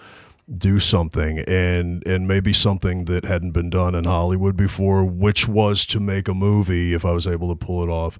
[0.55, 5.85] do something and and maybe something that hadn't been done in Hollywood before, which was
[5.87, 8.19] to make a movie if I was able to pull it off.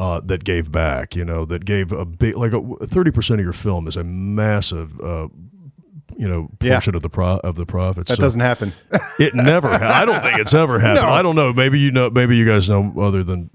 [0.00, 2.52] Uh, that gave back, you know, that gave a big, like
[2.84, 5.26] thirty percent of your film is a massive, uh,
[6.16, 6.74] you know, Yeah.
[6.74, 8.08] portion of the pro of the profits.
[8.10, 8.72] That So- doesn't happen.
[9.18, 9.68] it never.
[9.68, 11.06] ha- I don't think it's ever happened.
[11.06, 11.12] No.
[11.12, 11.52] I don't know.
[11.52, 12.10] Maybe you know.
[12.10, 13.50] Maybe you guys know other than.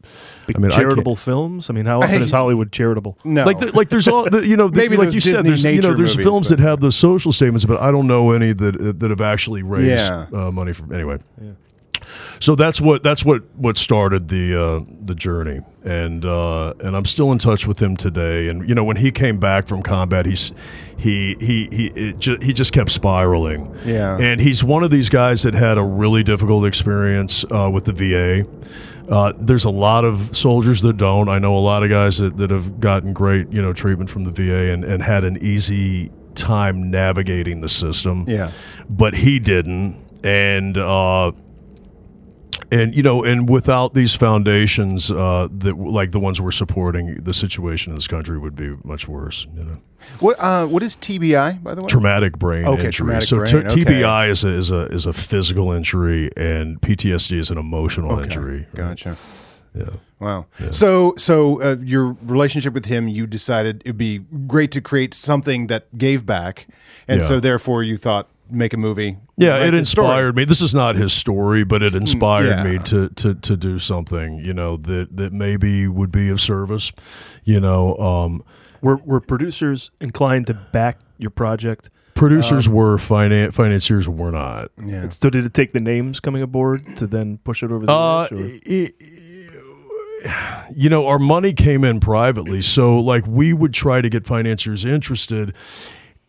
[0.54, 1.70] I mean, I charitable films.
[1.70, 3.18] I mean, how often is Hollywood charitable?
[3.24, 3.46] No.
[3.46, 5.64] like, the, like there's all the, you know, the, Maybe like those you said, there's
[5.64, 8.32] you know, there's movies, films but- that have the social statements, but I don't know
[8.32, 10.26] any that that have actually raised Yeah.
[10.34, 11.20] uh, money for anyway.
[12.40, 17.06] So that's what that's what what started the uh, the journey, and uh, and I'm
[17.06, 18.50] still in touch with him today.
[18.50, 20.52] And you know, when he came back from combat, he's
[20.98, 23.74] he he he it ju- he just kept spiraling.
[23.86, 24.18] Yeah.
[24.20, 27.94] and he's one of these guys that had a really difficult experience uh, with the
[27.94, 28.48] VA.
[29.10, 31.28] Uh, there's a lot of soldiers that don't.
[31.28, 34.24] I know a lot of guys that, that have gotten great, you know, treatment from
[34.24, 38.26] the VA and, and had an easy time navigating the system.
[38.30, 38.50] Yeah.
[38.90, 39.98] But he didn't.
[40.24, 41.34] And uh,
[42.72, 47.34] and you know, and without these foundations, uh, that like the ones we're supporting, the
[47.34, 49.48] situation in this country would be much worse.
[49.56, 49.78] You know,
[50.20, 51.88] What uh, what is TBI by the way?
[51.88, 52.92] traumatic brain Okay, injury.
[52.92, 53.84] traumatic so brain, okay.
[53.84, 58.24] TBI is a, is a is a physical injury, and PTSD is an emotional Okay,
[58.24, 58.68] injury.
[58.76, 59.16] Gotcha.
[59.76, 59.86] Yeah.
[60.20, 60.46] Wow.
[60.72, 65.68] So so uh, your relationship with him, you decided it'd be great to create something
[65.68, 66.68] that gave back,
[67.08, 67.28] and Yeah.
[67.28, 69.18] so therefore you thought make a movie.
[69.38, 70.08] Yeah, write it this story.
[70.08, 70.46] inspired me.
[70.46, 72.64] This is not his story, but it inspired yeah.
[72.64, 76.92] me to, to to do something, you know, that that maybe would be of service.
[77.44, 78.44] You know, um,
[78.82, 81.90] Were were producers inclined to back your project?
[82.16, 84.70] producers were finan- financiers were not.
[84.86, 85.10] Yeah.
[85.10, 88.28] So did it take the names coming aboard to then push it over the Uh,
[88.32, 88.32] edge?
[88.40, 88.94] or- it-
[90.76, 94.86] you know, our money came in privately, so like we would try to get financiers
[94.86, 95.54] interested,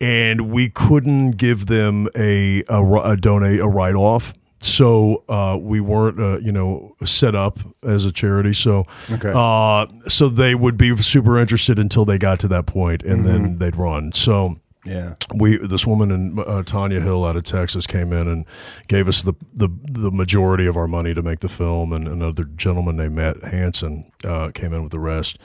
[0.01, 4.33] and we couldn't give them a a, a donate a write off.
[4.59, 8.53] So uh, we weren't, uh, you know, set up as a charity.
[8.53, 9.31] So, Okay.
[9.35, 13.59] uh, so they would be super interested until they got to that point, and then
[13.59, 14.11] they'd run.
[14.13, 15.15] So, Yeah.
[15.37, 18.45] we this woman in uh, Tanya Hill out of Texas came in and
[18.87, 22.45] gave us the, the the majority of our money to make the film, and another
[22.45, 25.37] gentleman named Matt Hansen uh, came in with the rest.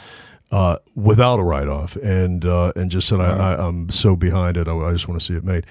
[0.51, 4.67] Uh, without a write off, and uh, and just said, I, "I'm so behind it.
[4.67, 5.65] I, I just want to see it made."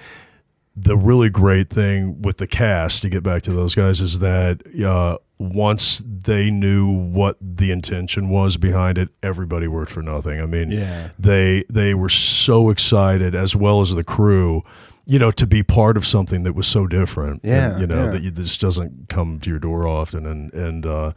[0.76, 4.62] The really great thing with the cast, to get back to those guys, is that
[4.82, 10.40] uh, once they knew what the intention was behind it, everybody worked for nothing.
[10.40, 11.10] I mean, Yeah.
[11.18, 14.62] they they were so excited as well as the crew
[15.06, 18.04] you know to be part of something that was so different and, Yeah, you know
[18.04, 18.10] yeah.
[18.10, 21.12] that you, this doesn't come to your door often and and uh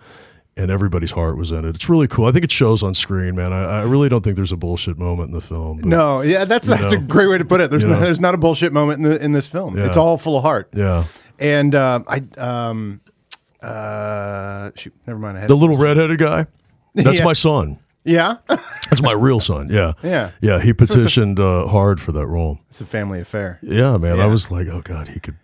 [0.56, 1.76] and everybody's heart was in it.
[1.76, 2.26] It's really cool.
[2.26, 3.52] I think it shows on screen, man.
[3.54, 5.78] I, I really don't think there's a bullshit moment in the film.
[5.78, 7.70] but- No, yeah, that's that's a great way to put it.
[7.72, 8.00] There's no, know.
[8.00, 9.78] there's not a bullshit moment in the, in this film.
[9.78, 9.88] Yeah.
[9.88, 10.70] It's all full of heart.
[10.76, 11.06] Yeah.
[11.40, 13.02] And uh, I um
[13.62, 15.38] uh shoot, never mind.
[15.38, 16.48] I had The little redheaded guy?
[16.96, 17.26] That's Yeah.
[17.26, 17.80] my son.
[18.04, 19.70] yeah, That's my real son.
[19.72, 19.94] Yeah.
[20.04, 20.32] Yeah.
[20.42, 20.60] Yeah.
[20.62, 22.60] He it's a- petitioned uh, hard for that role.
[22.70, 23.60] it's a family affair.
[23.64, 24.18] Yeah, man.
[24.18, 24.26] Yeah.
[24.26, 25.38] I was like, oh, God, he could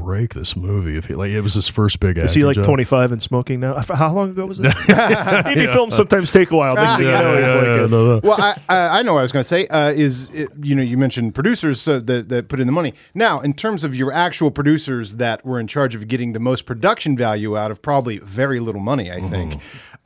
[0.00, 2.64] break this movie if he, like, it was his first big is he like job.
[2.64, 3.80] 25 and smoking now?
[3.94, 4.64] How long ago was it?
[4.66, 6.74] Indie films sometimes take a while.
[6.74, 8.20] Next Yeah, know, yeah, like, yeah, no, no.
[8.22, 9.66] well, I, I I know what I was going to say.
[9.68, 12.94] Uh, is it, you know you mentioned producers uh, that that put in the money.
[13.14, 16.66] Now, in terms of your actual producers that were in charge of getting the most
[16.66, 19.58] production value out of probably very little money, I think, uh,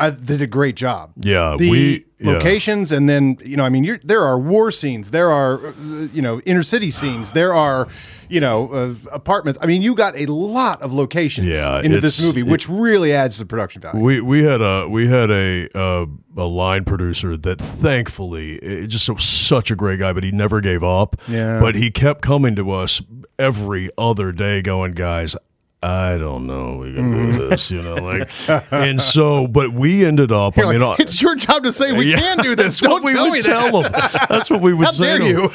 [0.08, 1.12] they did a great job.
[1.20, 2.32] Yeah, the we- yeah.
[2.32, 5.72] locations, and then you know, I mean, you're, there are war scenes, there are uh,
[6.12, 7.88] you know inner city scenes, there are
[8.28, 9.58] you know uh, apartments.
[9.62, 13.36] I mean, you got a lot of locations Yeah, into this movie, which really adds
[13.36, 14.00] to the production value.
[14.00, 19.08] We we had a we had a uh, a line producer that thankfully it just
[19.10, 21.16] was such a great guy, but he never gave up.
[21.28, 21.58] Yeah.
[21.60, 23.02] But he kept coming to us
[23.38, 25.36] every other day, going, guys.
[25.82, 26.76] I don't know.
[26.76, 27.38] We can Mm-hmm.
[27.38, 28.28] do this, you know, like,
[28.70, 30.56] and so, but we ended up.
[30.58, 32.78] You're I mean, like, uh, it's your job to say we yeah, can do this.
[32.80, 33.92] Don't we tell would tell them.
[34.28, 35.18] That's what we would How say.
[35.18, 35.50] dare to you?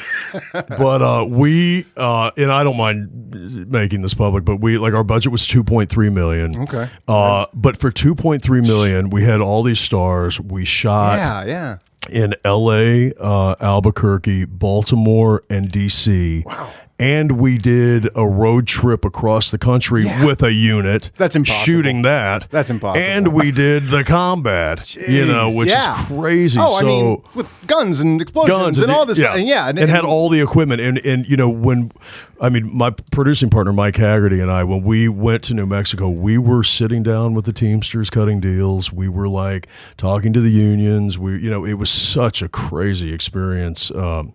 [0.52, 5.04] But uh, we, uh, and I don't mind making this public, but we like our
[5.04, 6.60] budget was two point three million.
[6.62, 6.88] Okay.
[7.06, 10.40] Uh, but for two point three million, we had all these stars.
[10.40, 11.78] We shot Yeah, yeah.
[12.10, 16.42] in L.A., uh, Albuquerque, Baltimore, and D.C.
[16.44, 16.72] Wow.
[16.98, 20.24] And we did a road trip across the country Yeah.
[20.24, 21.10] with a unit.
[21.16, 21.64] That's impossible.
[21.64, 22.48] Shooting that.
[22.50, 23.04] That's impossible.
[23.06, 26.00] And we did the combat, you know, which yeah.
[26.00, 26.58] is crazy.
[26.60, 29.68] Oh, I so, mean, with guns and explosions guns and, all this, yeah, and yeah,
[29.68, 30.80] and, had all the equipment.
[30.80, 31.92] And and you know when,
[32.40, 36.08] I mean, my producing partner Mike Haggerty and I, when we went to New Mexico,
[36.08, 38.92] we were sitting down with the Teamsters cutting deals.
[38.92, 41.18] We were like talking to the unions.
[41.18, 43.90] We, you know, it was such a crazy experience.
[43.90, 44.32] Um,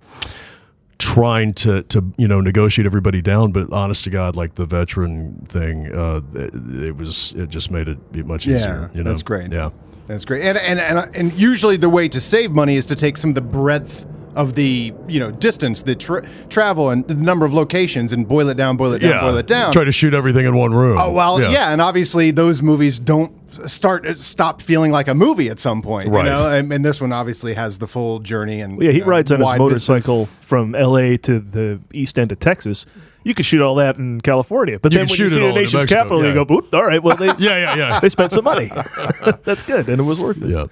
[1.01, 5.35] trying to to you know negotiate everybody down but honest to god like the veteran
[5.47, 6.53] thing uh it,
[6.89, 9.51] it was it just made it be much Yeah, easier you know that's great.
[9.51, 9.71] yeah
[10.07, 10.43] That's great.
[10.43, 13.35] And, and and and usually the way to save money is to take some of
[13.35, 18.13] the breadth of the you know distance, the tra- travel, and the number of locations,
[18.13, 19.71] and boil it down, boil it down, yeah boil it down.
[19.73, 21.71] try to shoot everything in one room Oh well, yeah.
[21.71, 23.33] and obviously those movies don't
[23.67, 26.25] start stop feeling like a movie at some point, Right.
[26.25, 26.49] You know?
[26.51, 29.31] and, and this one obviously has the full journey and Well, yeah, he uh, rides
[29.31, 30.45] on his wide motorcycle vistas.
[30.45, 31.17] from L.A.
[31.17, 32.85] to the east end of Texas.
[33.23, 35.51] You could shoot all that in California, but You then when shoot you see the
[35.53, 38.31] nation's Mexico, capital, you go, "Oop, all right, well, they, yeah yeah yeah they spent
[38.31, 38.71] some money.
[39.43, 40.49] That's good, and it was worth it.
[40.49, 40.65] yeah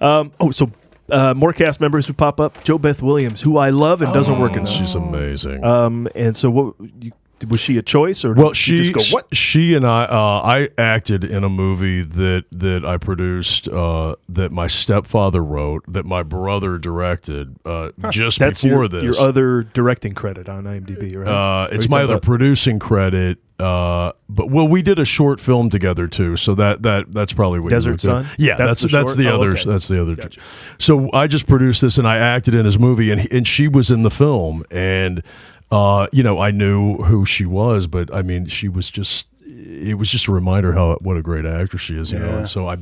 [0.00, 0.70] Um, oh, so
[1.10, 2.54] uh, more cast members who pop up.
[2.64, 6.74] JoBeth Williams, who I love and doesn't work in she's amazing Um, and so what
[7.00, 7.12] you,
[7.48, 9.34] was she a choice or Well, she just go what?
[9.34, 14.52] she and I uh, I acted in a movie that that I produced uh, that
[14.52, 19.04] my stepfather wrote that my brother directed uh, just That's before your, this.
[19.04, 21.26] your other directing credit on IMDb, right?
[21.28, 23.38] uh, it's my other about- producing credit.
[23.58, 27.60] Uh, but well, we did a short film together too, so that that that's probably
[27.60, 28.00] what you Desert at.
[28.00, 28.26] Sun?
[28.38, 29.64] Yeah, That's that's the that's the Oh, other okay.
[29.66, 30.16] that's the other.
[30.16, 30.40] Gotcha.
[30.78, 33.90] So I just produced this and I acted in his movie, and and she was
[33.90, 35.22] in the film, and
[35.70, 39.98] uh, you know I knew who she was, but I mean she was just it
[39.98, 42.68] was just a reminder how what a great actress she is, you know, and so
[42.68, 42.78] I.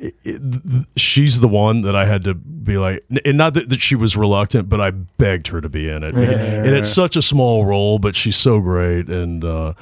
[0.00, 3.68] It, it, th- she's the one that I had to be like, and not that,
[3.70, 6.14] that she was reluctant, but I begged her to be in it.
[6.14, 9.08] And it's such a small role, but she's so great.
[9.08, 9.74] And uh,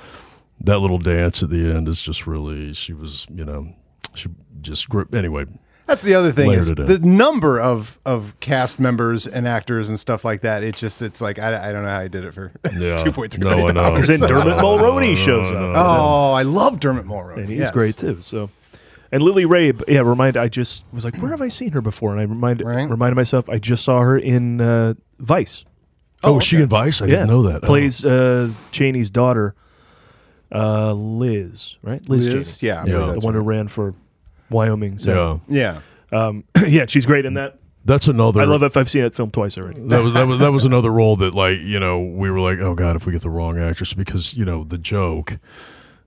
[0.62, 3.74] that little dance at the end is just really, she was, you know,
[4.14, 4.30] she
[4.62, 5.44] just, anyway.
[5.86, 10.24] That's the other thing is the number of of cast members and actors and stuff
[10.24, 10.64] like that.
[10.64, 12.96] It's just it's like I, I don't know how he did it for Yeah.
[12.96, 14.06] two point three No, million dollars.
[14.08, 15.76] Because then Dermot Mulroney shows up.
[15.76, 17.36] Oh, I love Dermot Mulroney.
[17.38, 17.70] and he's Yes.
[17.70, 18.20] great too.
[18.24, 18.50] So,
[19.12, 20.36] and Lily Rabe, yeah, remind.
[20.36, 22.10] I just was like, where have I seen her before?
[22.10, 22.90] And I reminded Right.
[22.90, 25.64] reminded myself, I just saw her in uh, Vice.
[26.24, 27.00] Oh, Oh, was she in Vice?
[27.00, 27.62] I yeah, didn't know that.
[27.62, 27.66] Oh.
[27.68, 29.54] Plays uh, Cheney's daughter,
[30.52, 32.06] uh, Liz, right?
[32.08, 32.58] Liz, Liz?
[32.58, 32.68] Cheney.
[32.70, 33.94] Yeah, I believe the that's one who ran for
[34.50, 34.98] Wyoming.
[34.98, 35.40] Senate.
[35.48, 35.80] yeah.
[36.12, 36.26] Yeah.
[36.26, 37.58] Um, yeah, she's great in that.
[37.84, 38.40] That's another.
[38.40, 39.80] I love if I've seen that film twice already.
[39.88, 42.58] That was, that was that was another role that like you know we were like
[42.58, 45.38] oh god if we get the wrong actress because you know the joke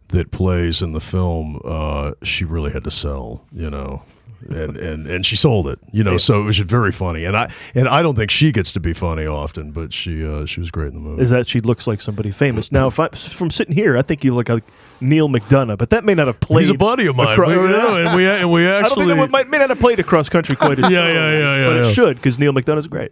[0.10, 4.04] that plays in the film uh, she really had to sell you know
[4.48, 7.52] and and and she sold it you know so it was very funny and I
[7.76, 10.72] and I don't think she gets to be funny often but she uh, she was
[10.72, 12.72] great in the movie Is that she looks like somebody famous?
[12.72, 14.64] Now, if I from sitting here, I think you look like
[15.02, 16.62] Neal McDonough, but that may not have played.
[16.62, 18.86] he's a buddy of mine acro- we, you know, and we and we I don't
[18.86, 21.32] actually think that might, may not have played across country quite as Yeah, well, yeah,
[21.32, 21.90] yeah, yeah, but yeah.
[21.90, 23.12] it should because Neal McDonough's great.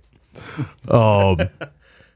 [0.90, 1.38] um,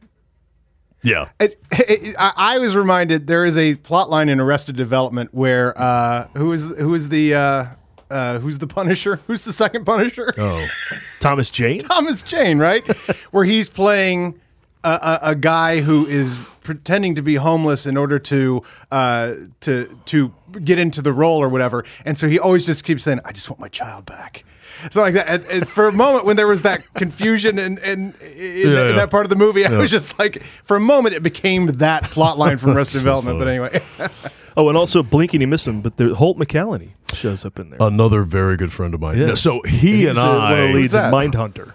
[1.04, 5.34] yeah It, it, I, I was reminded there is a plot line in Arrested Development
[5.34, 7.66] where uh, who is who is the uh,
[8.12, 9.16] uh, who's the Punisher?
[9.28, 10.34] Who's the second Punisher?
[10.38, 10.68] oh
[11.20, 11.80] Thomas Jane.
[11.90, 12.84] Thomas Jane, right?
[13.32, 14.40] Where he's playing
[14.84, 19.98] a, a, a guy who is pretending to be homeless in order to uh, to
[20.06, 23.32] to get into the role or whatever, and so he always just keeps saying, "I
[23.32, 24.44] just want my child back."
[24.90, 28.16] So like that, and, and for a moment when there was that confusion and and
[28.22, 28.92] in, Yeah, in yeah.
[28.94, 32.04] that part of the movie, I was just like, for a moment, it became that
[32.06, 33.38] plot line from Arrested so Development.
[33.38, 33.82] But anyway,
[34.62, 37.80] Oh, and also blinking, you missed him, but there, Holt McCallany shows up in there.
[37.82, 39.26] another very good friend of mine Yeah.
[39.28, 41.14] No, so he and, He's, uh, one of the I leads in that?
[41.14, 41.74] Mindhunter,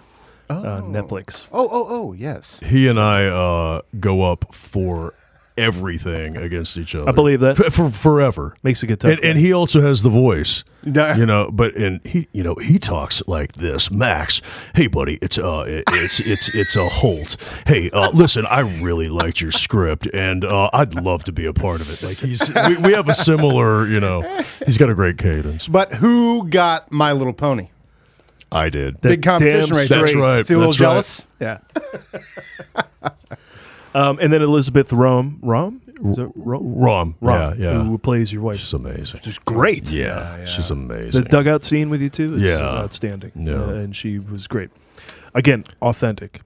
[0.49, 1.47] uh, Netflix.
[1.51, 5.13] oh oh oh yes, he and I uh, go up for
[5.57, 7.09] everything against each other.
[7.09, 7.57] I believe that.
[7.57, 8.55] for, for forever.
[8.63, 11.49] Makes a good tough And, and he also has the voice, you know.
[11.51, 13.89] But and he, you know, he talks like this.
[13.91, 14.41] Max,
[14.75, 17.35] hey buddy, it's uh, it- it's it's it's a Holt.
[17.65, 21.53] Hey, uh, listen, I really liked your script, and uh, I'd love to be a
[21.53, 22.05] part of it.
[22.05, 24.21] Like he's, we, we have a similar, you know,
[24.65, 25.67] he's got a great cadence.
[25.67, 27.69] but who got My Little Pony?
[28.51, 28.95] I did.
[29.01, 30.47] That Big competition damn right That's right.
[30.47, 30.87] See a little That's right.
[30.87, 31.27] jealous?
[33.01, 33.11] Yeah.
[33.97, 37.83] Um, and then Elizabeth Rohm, Rom, Is it Rom, Rom, Rom, yeah, yeah.
[37.83, 38.59] who plays your wife.
[38.59, 39.21] She's amazing.
[39.23, 39.91] She's great.
[39.91, 41.23] Yeah, she's amazing.
[41.23, 42.59] The dugout scene with you too is Yeah.
[42.59, 43.31] outstanding.
[43.35, 43.55] Yeah.
[43.63, 44.69] Uh, and she was great.
[45.33, 46.41] Again, authentic.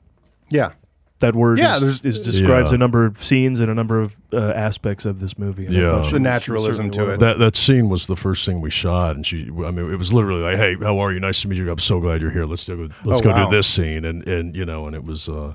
[0.49, 0.71] Yeah.
[1.19, 2.75] That word Yeah, is, is describes Yeah.
[2.75, 5.65] a number of scenes and a number of uh, aspects of this movie.
[5.67, 6.07] And Yeah.
[6.09, 7.19] The naturalism to it.
[7.19, 9.43] That that scene was the first thing we shot, and she.
[9.49, 11.19] I mean, it was literally like, "Hey, how are you?
[11.19, 11.69] Nice to meet you.
[11.69, 12.45] I'm so glad you're here.
[12.45, 13.49] Let's do let's Oh, go wow.
[13.49, 15.27] do this scene." And and you know, and it was.
[15.29, 15.53] Uh,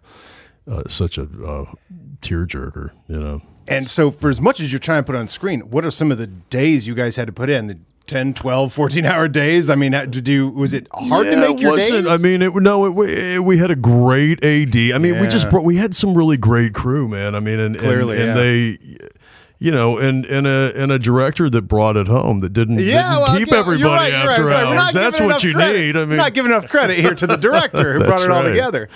[0.70, 1.72] uh, such a uh,
[2.20, 2.90] tearjerker.
[3.09, 3.42] You know.
[3.68, 6.12] And so, for as much as you're trying to put on screen, what are some
[6.12, 7.66] of the days you guys had to put in?
[7.66, 9.68] The 10, 12, 14 hour days?
[9.68, 12.05] I mean, did you, was it hard to make your wasn't.
[12.07, 12.12] days?
[12.12, 14.76] I mean, it, no, it, we- we had a great AD.
[14.94, 17.35] I mean, we just brought, we had some really great crew, man.
[17.35, 18.42] I mean, and Clearly, and, and yeah.
[18.42, 19.09] they,
[19.59, 22.85] you know, and and a and a director that brought it home that didn't, yeah,
[22.85, 24.38] didn't well, keep yeah, everybody right, right.
[24.38, 24.92] after Sorry, hours.
[24.92, 25.81] That's what you credit.
[25.81, 25.96] need.
[25.96, 28.42] I mean, We're not giving enough credit here to the director who brought it all
[28.42, 28.88] together.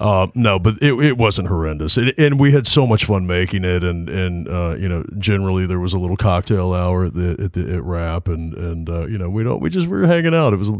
[0.00, 3.64] Uh, no, but it, it wasn't horrendous, and, and we had so much fun making
[3.64, 3.84] it.
[3.84, 7.52] And and uh, you know, generally there was a little cocktail hour at the at
[7.52, 10.34] the at rap, and and uh, you know, we don't we just we were hanging
[10.34, 10.54] out.
[10.54, 10.70] It was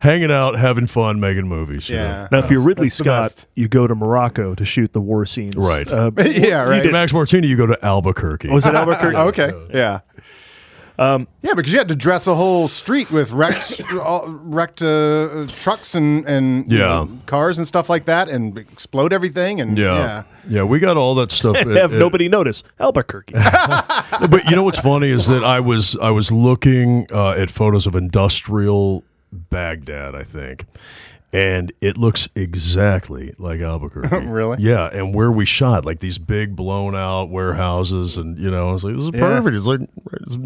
[0.00, 1.88] hanging out, having fun, making movies.
[1.88, 2.02] you know.
[2.02, 2.28] Yeah.
[2.30, 5.56] Now, if you're Ridley That's Scott, you go to Morocco to shoot the war scenes.
[5.56, 5.90] Right.
[5.90, 6.82] Uh, yeah, right.
[6.82, 8.50] To Max Martini, you go to Albuquerque.
[8.50, 9.16] was it Albuquerque?
[9.40, 10.00] okay, yeah.
[11.00, 15.46] Um, yeah, because you had to dress a whole street with wrecked, all- wrecked uh,
[15.62, 17.06] trucks and and Yeah.
[17.24, 19.62] cars and stuff like that, and explode everything.
[19.62, 19.96] And Yeah.
[19.96, 21.56] yeah, yeah, we got all that stuff.
[21.56, 23.32] have It- it- nobody notice Albuquerque.
[24.28, 27.86] but you know what's funny is that I was I was looking uh, at photos
[27.86, 30.66] of industrial Baghdad, I think,
[31.32, 34.26] and it looks exactly like Albuquerque.
[34.26, 34.56] Really?
[34.60, 38.72] Yeah, and where we shot, like these big blown out warehouses, and you know, I
[38.72, 39.20] was like, this is Yeah.
[39.20, 39.56] perfect.
[39.56, 39.80] It's like
[40.12, 40.36] it's,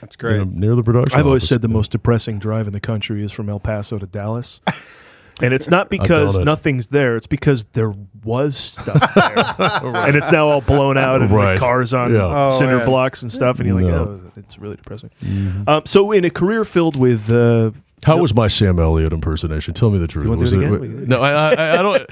[0.00, 0.32] that's great.
[0.38, 1.18] you know, near the production.
[1.18, 4.06] I've always said the most depressing drive in the country is from El Paso to
[4.06, 4.60] Dallas.
[5.42, 6.44] And it's not because it.
[6.44, 7.92] nothing's there; it's because there
[8.22, 9.34] was stuff there,
[10.06, 11.54] and it's now all blown out and Right.
[11.54, 12.20] like cars on Yeah.
[12.22, 12.84] Oh, cinder yeah.
[12.84, 13.58] blocks and stuff.
[13.58, 14.20] And you're like, No.
[14.24, 15.10] oh, it's really depressing.
[15.66, 17.72] Um, so, in a career filled with uh,
[18.04, 19.74] How was my Sam Elliott impersonation?
[19.74, 20.26] Tell me the truth.
[20.26, 22.06] was it it, no, I, I, I don't.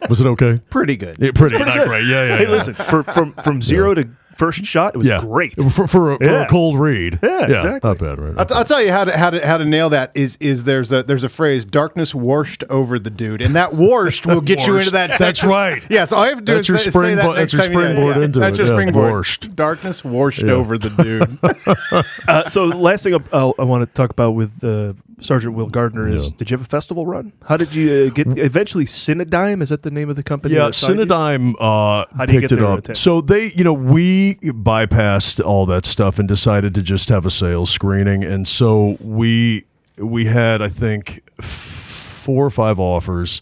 [0.08, 0.60] was it okay?
[0.70, 1.16] Pretty good.
[1.18, 2.06] Yeah, pretty, not great.
[2.06, 2.36] Yeah, yeah.
[2.36, 2.50] hey, yeah.
[2.50, 5.54] listen, for, from from zero to first shot, it was yeah, great.
[5.72, 6.42] for for, a, for Yeah.
[6.42, 7.18] a cold read.
[7.22, 7.88] Yeah, exactly.
[7.90, 8.34] not bad, right?
[8.38, 10.64] I'll, t- I'll tell you how to how to how to nail that is is
[10.64, 14.66] there's a there's a phrase darkness washed over the dude and that washed will get
[14.66, 15.06] you into that.
[15.18, 15.82] That's Texas- right.
[15.90, 17.52] Yeah, so all I have to do That's is your say, say that that's next
[17.54, 18.62] your time you- springboard yeah, into That's it.
[18.62, 19.10] your Yeah, springboard.
[19.12, 19.56] warshed.
[19.56, 20.52] Darkness washed Yeah.
[20.52, 22.04] over the dude.
[22.28, 26.08] Uh, so, last thing I, I want to talk about with uh, Sergeant Will Gardner
[26.08, 26.36] is: Yeah.
[26.36, 27.32] Did you have a festival run?
[27.46, 29.62] How did you uh, get eventually Cinedigm?
[29.62, 30.54] Is that the name of the company?
[30.54, 32.80] Yeah, that signed uh, How do you picked it up.
[32.80, 32.94] attention?
[32.96, 37.30] So they, you know, we bypassed all that stuff and decided to just have a
[37.30, 39.64] sales screening, and so we
[39.98, 43.40] we had, I think, four or five offers.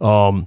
[0.00, 0.46] Um,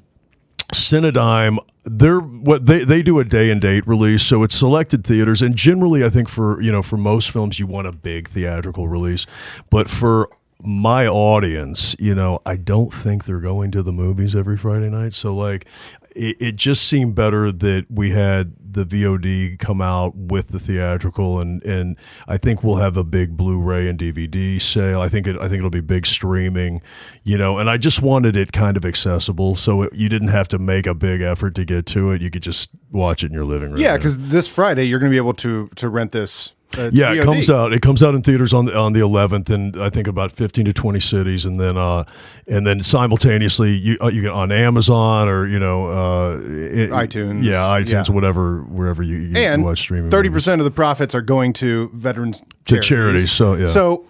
[0.73, 5.41] Cinedigm, they're what they they do a day and date release, so it's selected theaters,
[5.41, 8.87] and generally, I think for you know for most films, you want a big theatrical
[8.87, 9.25] release,
[9.69, 10.29] but for
[10.65, 15.13] my audience, you know, I don't think they're going to the movies every Friday night,
[15.13, 15.67] so like.
[16.15, 21.39] It, it just seemed better that we had the VOD come out with the theatrical,
[21.39, 21.97] and, and
[22.27, 25.01] I think we'll have a big Blu-ray and DVD sale.
[25.01, 26.81] I think it, I think it'll be big streaming,
[27.23, 27.57] you know.
[27.59, 30.87] And I just wanted it kind of accessible, so it, you didn't have to make
[30.87, 32.21] a big effort to get to it.
[32.21, 33.79] You could just watch it in your living room.
[33.79, 36.53] yeah, because this Friday you're going to be able to to rent this.
[36.77, 37.73] Uh, yeah, it comes out.
[37.73, 40.65] It comes out in theaters on the on the 11th, and I think about 15
[40.65, 42.03] to 20 cities, and then uh,
[42.47, 47.43] and then simultaneously you uh, you get on Amazon or you know uh, it- iTunes.
[47.43, 48.13] yeah, iTunes, Yeah.
[48.15, 50.11] whatever, wherever you, you and watch streaming.
[50.11, 53.65] 30 percent of the profits are going to veterans To charities, so, yeah.
[53.67, 54.05] So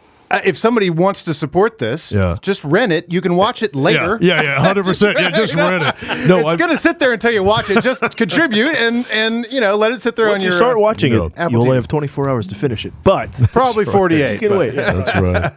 [0.45, 2.37] if somebody wants to support this, Yeah.
[2.41, 3.11] just rent it.
[3.11, 4.17] You can watch it later.
[4.21, 5.19] Yeah, yeah, yeah, hundred percent.
[5.19, 5.95] Yeah, just rent it.
[6.27, 7.83] No, it's I'm- going to sit there until you watch it.
[7.83, 10.41] Just contribute and and you know let it sit there on your.
[10.41, 11.25] Once on you your start uh, watching Yeah.
[11.25, 12.93] it, Apple you only have 24 hours to finish it.
[13.03, 14.41] But Probably forty eight.
[14.41, 14.73] you can wait.
[14.73, 14.93] yeah.
[14.93, 15.53] That's right.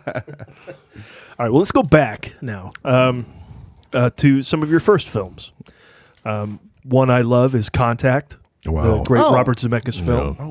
[1.38, 3.26] All right, well, let's go back now um,
[3.92, 5.52] uh, to some of your first films.
[6.24, 8.98] Um, one I love is Contact, Wow.
[8.98, 9.34] the great Oh.
[9.34, 10.48] Robert Zemeckis film Oh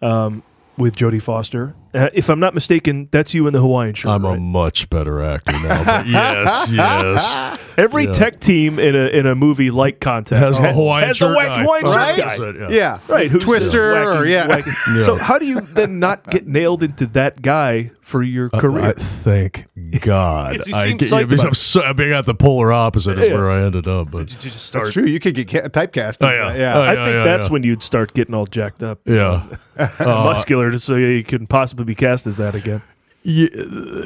[0.00, 0.42] wow.
[0.76, 1.74] with Jodie Foster.
[1.94, 4.10] Uh, if I'm not mistaken, that's you in the Hawaiian shirt.
[4.10, 6.02] I'm a much better actor now.
[6.06, 7.60] Yes, yes.
[7.78, 8.12] Every yeah.
[8.12, 11.36] tech team in a in a movie like Contact Has the Hawaiian has shirt the
[11.36, 11.62] wack- guy.
[11.62, 12.16] Hawaiian shirt Right?
[12.16, 12.36] guy.
[12.58, 12.68] Yeah.
[12.70, 12.98] Yeah.
[13.08, 14.62] Right, who's Twister wacky- or yeah.
[14.96, 15.02] Yeah.
[15.02, 18.84] So how do you then not get nailed into that guy for your career?
[18.84, 19.66] I, thank
[20.00, 20.54] God.
[20.56, 21.56] It's- you I, seem get- psyched because about I'm, it.
[21.56, 23.34] so, I got the polar opposite is Yeah.
[23.34, 24.10] where I ended up.
[24.10, 25.04] But Did you just That's true.
[25.06, 26.18] You could get ca- typecast.
[26.20, 26.56] Oh, yeah.
[26.56, 26.76] yeah.
[26.78, 27.52] Oh, I think yeah, that's yeah.
[27.52, 29.46] when you'd start getting all jacked up, yeah,
[30.00, 32.82] muscular, just so you couldn't possibly be cast as that again.
[33.22, 33.48] you,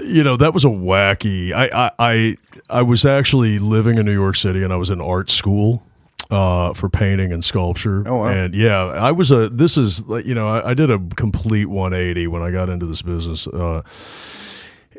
[0.07, 1.53] you know that was a wacky.
[1.53, 2.37] I, I I
[2.71, 5.83] I was actually living in New York City and I was in art school.
[6.31, 8.29] Uh, for painting and sculpture, Oh, wow.
[8.29, 9.51] and yeah, I was a.
[9.51, 13.03] This is you know, I, I did a complete 180 when I got into this
[13.03, 13.47] business.
[13.47, 13.83] Uh,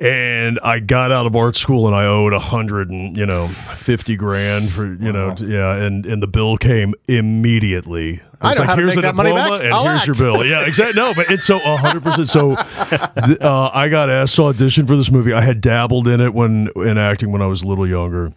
[0.01, 3.47] and I got out of art school and I owed a hundred and you know
[3.47, 8.21] fifty grand for you know yeah and and the bill came immediately.
[8.41, 9.63] I It's know how to make a that money back.
[9.63, 10.45] and I'll here's act." your bill.
[10.45, 10.99] Yeah, exactly.
[11.01, 12.27] No, but it's so hundred percent.
[12.29, 15.33] So uh, I got asked to audition for this movie.
[15.33, 18.33] I had dabbled in it when in acting when I was a little younger,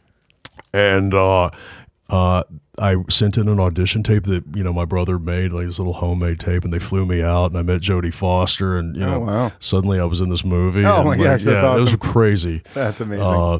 [0.73, 1.51] and uh,
[2.09, 2.45] uh,
[2.79, 5.95] I sent in an audition tape that you know my brother made, like this little
[5.95, 9.21] homemade tape, and they flew me out, and I met Jodie Foster, and you know,
[9.21, 9.53] wow.
[9.61, 10.85] suddenly I was in this movie.
[10.85, 12.63] Oh, and, my like, gosh, that's yeah, It was crazy.
[12.75, 13.25] That's amazing.
[13.25, 13.59] Uh,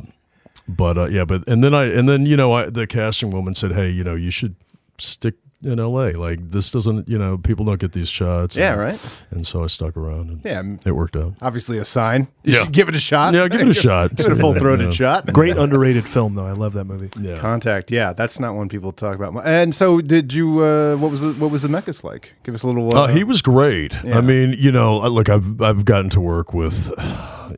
[0.69, 3.55] but uh, yeah, but and then I and then you know I, the casting woman
[3.55, 4.55] said, hey, you know, you should
[4.99, 6.13] stick in L.A.
[6.13, 8.57] Like this doesn't, you know, people don't get these shots.
[8.57, 9.21] Yeah, and, right.
[9.31, 11.35] And so I stuck around, and Yeah, it worked out.
[11.41, 12.29] obviously a sign.
[12.45, 12.67] You Yeah.
[12.67, 13.33] give it a shot.
[13.35, 14.15] Yeah, give it a shot.
[14.17, 14.91] give it a full throated Yeah.
[15.23, 15.33] shot.
[15.33, 16.47] Great underrated film though.
[16.47, 17.09] I love that movie.
[17.21, 17.39] Yeah.
[17.39, 17.91] Contact.
[17.91, 19.35] Yeah, that's not one people talk about.
[19.47, 20.61] And so, did you?
[20.63, 22.35] Uh, what was the, what was Zemeckis like?
[22.45, 22.95] Give us a little.
[22.95, 23.95] Uh, Uh, he was great.
[24.05, 24.19] Yeah.
[24.19, 26.93] I mean, you know, uh, look, I've I've gotten to work with,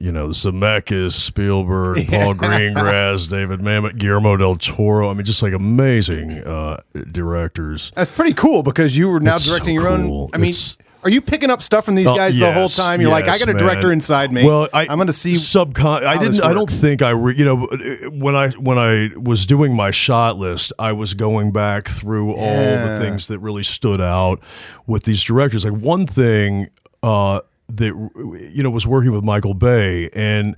[0.01, 5.11] you know, Zemeckis, Spielberg, Paul Greengrass, David Mamet, Guillermo del Toro.
[5.11, 6.79] I mean, just like amazing uh,
[7.13, 7.93] directors.
[7.95, 10.23] That's pretty cool because you were now It's so directing your cool.
[10.25, 10.31] own.
[10.33, 13.01] I mean, It's- are you picking up stuff from these Oh, guys the whole time?
[13.01, 13.95] You're like, I got a director man.
[13.95, 14.45] inside me.
[14.45, 15.35] Well, I, I'm going to see.
[15.35, 16.05] subcon.
[16.05, 16.43] I didn't.
[16.43, 17.11] I don't think I.
[17.11, 21.15] Re, you know, uh, when I when I was doing my shot list, I was
[21.15, 22.45] going back through all
[22.89, 24.41] the things that really stood out
[24.89, 25.65] with these directors.
[25.65, 26.67] Like one thing
[27.05, 30.57] uh, that you know was working with Michael Bay and.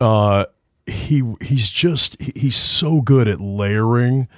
[0.00, 0.46] Uh,
[0.86, 4.28] he he's just he's so good at layering.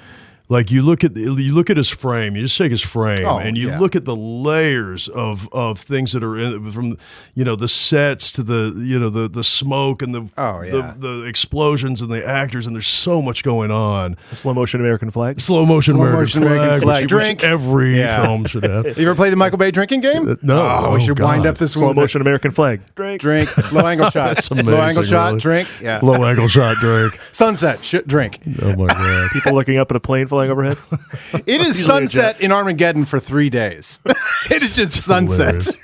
[0.48, 3.38] Like you look at you look at his frame, you just take his frame Oh,
[3.38, 3.78] and you yeah.
[3.78, 6.96] look at the layers of of things that are in from
[7.34, 10.70] you know the sets to the you know the the smoke and the Oh, yeah.
[10.70, 14.16] the, the explosions and the actors and there's so much going on.
[14.32, 15.40] Slow motion American flag.
[15.40, 17.02] Slow motion Slow American, motion American flag, flag.
[17.04, 17.38] which, Drink.
[17.40, 18.22] which every Yeah.
[18.24, 18.98] film should have.
[19.02, 20.28] You ever play the Michael Bay drinking game?
[20.28, 20.60] Uh, no.
[20.60, 21.88] Oh, we Oh, should wind up this Slow one.
[21.90, 22.82] with a motion American flag.
[22.94, 23.20] Drink.
[23.22, 23.48] Drink.
[23.72, 24.34] Low angle shot.
[24.34, 25.38] That's amazing, Low amazing, angle shot.
[25.40, 25.68] Drink.
[25.80, 26.00] Yeah.
[26.02, 27.18] Low angle shot drink.
[27.32, 27.80] Sunset.
[27.82, 28.40] Sh- drink.
[28.60, 29.30] Oh my god.
[29.32, 30.78] People looking up at a plane flying overhead.
[31.46, 34.00] It is sunset in Armageddon for three days.
[34.50, 35.62] it is just sunset.
[35.62, 35.78] Hilarious.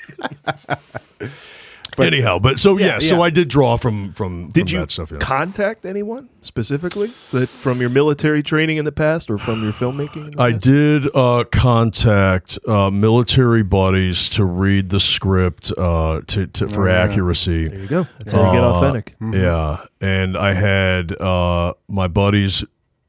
[1.99, 3.23] Anyhow, but so yeah, Yeah, so yeah.
[3.23, 5.11] I did draw from from, Did from you that stuff.
[5.11, 5.19] Yeah.
[5.19, 10.27] contact anyone specifically that from your military training in the past or from your filmmaking?
[10.27, 10.65] In the I past?
[10.65, 17.67] did uh, contact uh, military buddies to read the script uh, to, to for accuracy.
[17.69, 18.07] There you go.
[18.19, 19.15] That's how you get Uh, authentic.
[19.33, 22.65] Yeah, and I had uh, my buddies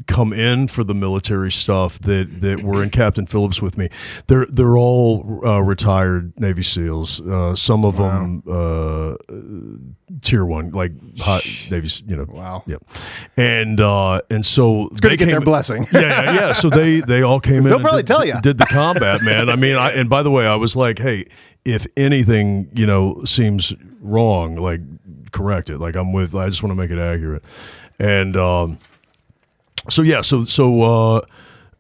[0.10, 3.90] come in for the military stuff that, that were in Captain Phillips with me.
[4.28, 7.22] They're they're all uh, retired Navy SEALs.
[7.22, 9.16] Uh, some of them uh,
[10.22, 11.90] tier one, like hot Navy.
[12.08, 12.26] You know.
[12.28, 12.64] Wow.
[12.66, 12.84] Yep.
[13.38, 15.88] And uh, and so to get their blessing.
[15.94, 16.54] yeah, yeah, yeah.
[16.54, 17.64] So they they all came in.
[17.64, 19.50] They'll probably did, tell you Did the combat, man.
[19.50, 21.26] I mean, I, and by the way, I was like, hey,
[21.64, 24.82] if anything, you know, seems wrong, like
[25.32, 25.78] correct it.
[25.78, 26.34] Like I'm with.
[26.34, 27.44] I just want to make it accurate.
[28.00, 28.80] And um,
[29.90, 31.22] so yeah, so so uh,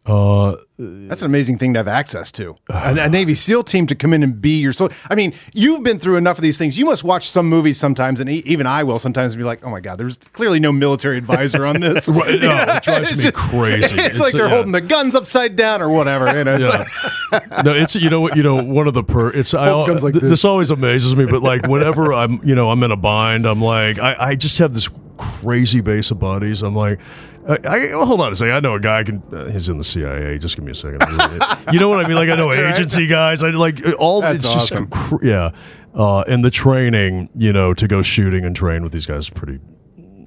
[0.05, 2.55] uh, That's an amazing thing to have access to.
[2.69, 4.89] A, a Navy SEAL team to come in and be your soul.
[5.09, 6.79] I mean, you've been through enough of these things.
[6.79, 9.69] You must watch some movies sometimes, and e- even I will sometimes be like, "Oh
[9.69, 13.95] my god, there's clearly no military advisor on this." Right, no, it drives me crazy.
[13.95, 14.53] It's, It's like a- they're yeah.
[14.55, 16.35] holding the guns upside down or whatever.
[16.35, 16.87] You know, it's yeah.
[17.31, 20.01] like, no, it's you know what you know one of the per it's I, Hold
[20.01, 20.23] like this.
[20.23, 23.61] this always amazes me, but like whenever I'm you know I'm in a bind, I'm
[23.61, 26.63] like I, I just have this crazy base of buddies.
[26.63, 26.99] I'm like.
[27.47, 28.53] I, I, well, hold on a second.
[28.53, 29.23] I know a guy can.
[29.31, 30.37] Uh, he's in the CIA.
[30.37, 31.01] Just give me a second.
[31.71, 32.15] you know what I mean?
[32.15, 33.41] Like I know agency guys.
[33.41, 34.21] I like uh, all.
[34.21, 34.87] That's it's just awesome.
[34.87, 35.51] cr- yeah.
[35.93, 39.29] Uh, and the training, you know, to go shooting and train with these guys is
[39.29, 39.59] pretty.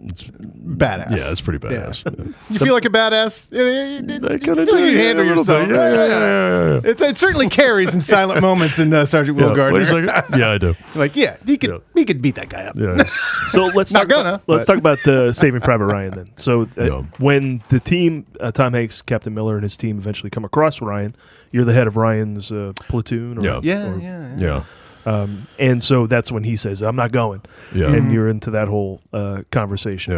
[0.03, 1.11] Badass.
[1.17, 2.03] Yeah, it's pretty badass.
[2.51, 3.49] You feel like a badass.
[3.53, 5.69] I kinda feel like you handle a little yourself.
[5.69, 5.75] bit.
[5.77, 6.91] Yeah, yeah, yeah, yeah, yeah.
[6.91, 9.79] It's, it certainly carries in silent moments in uh, Sergeant Will Yeah, Gardner.
[9.79, 10.39] wait a second.
[10.39, 10.75] Yeah, I do.
[10.95, 11.79] Like, yeah, he could Yeah.
[11.95, 12.77] he could beat that guy up.
[12.77, 13.05] Yeah.
[13.49, 16.31] So let's Not talk gonna, About, let's talk about uh, Saving Private Ryan then.
[16.37, 17.03] So uh, Yeah.
[17.19, 21.15] when the team, uh, Tom Hanks, Captain Miller, and his team eventually come across Ryan,
[21.53, 23.39] you're the head of Ryan's uh, platoon.
[23.39, 23.61] Or, Yeah.
[23.63, 24.37] Yeah, or- yeah, yeah.
[24.39, 24.65] Yeah.
[25.07, 27.43] Um, and so that's when he says, "I'm not going,"
[27.75, 27.93] Yeah.
[27.93, 30.13] and you're into that whole uh, conversation.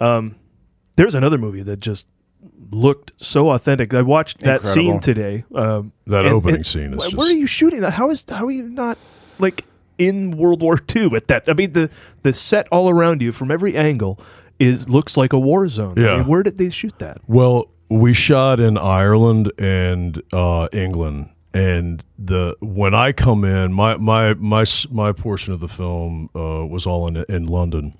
[0.00, 0.30] Yeah.
[0.96, 2.06] There's another movie that just
[2.70, 3.94] looked so authentic.
[3.94, 4.72] I watched that Incredible.
[4.72, 5.44] scene today.
[5.54, 7.92] Um, That and- opening and scene is wh- just- Where are you shooting that?
[7.92, 8.98] How is how are you not
[9.38, 9.64] like
[9.98, 11.48] in World War II at that?
[11.48, 11.90] I mean the
[12.22, 14.20] the set all around you from every angle
[14.58, 15.94] is looks like a war zone.
[15.98, 16.16] I Yeah.
[16.18, 17.18] mean, where did they shoot that?
[17.26, 23.96] Well, we shot in Ireland and uh, England, and the when I come in, my
[23.96, 27.94] my my my portion of the film uh, was all in in London,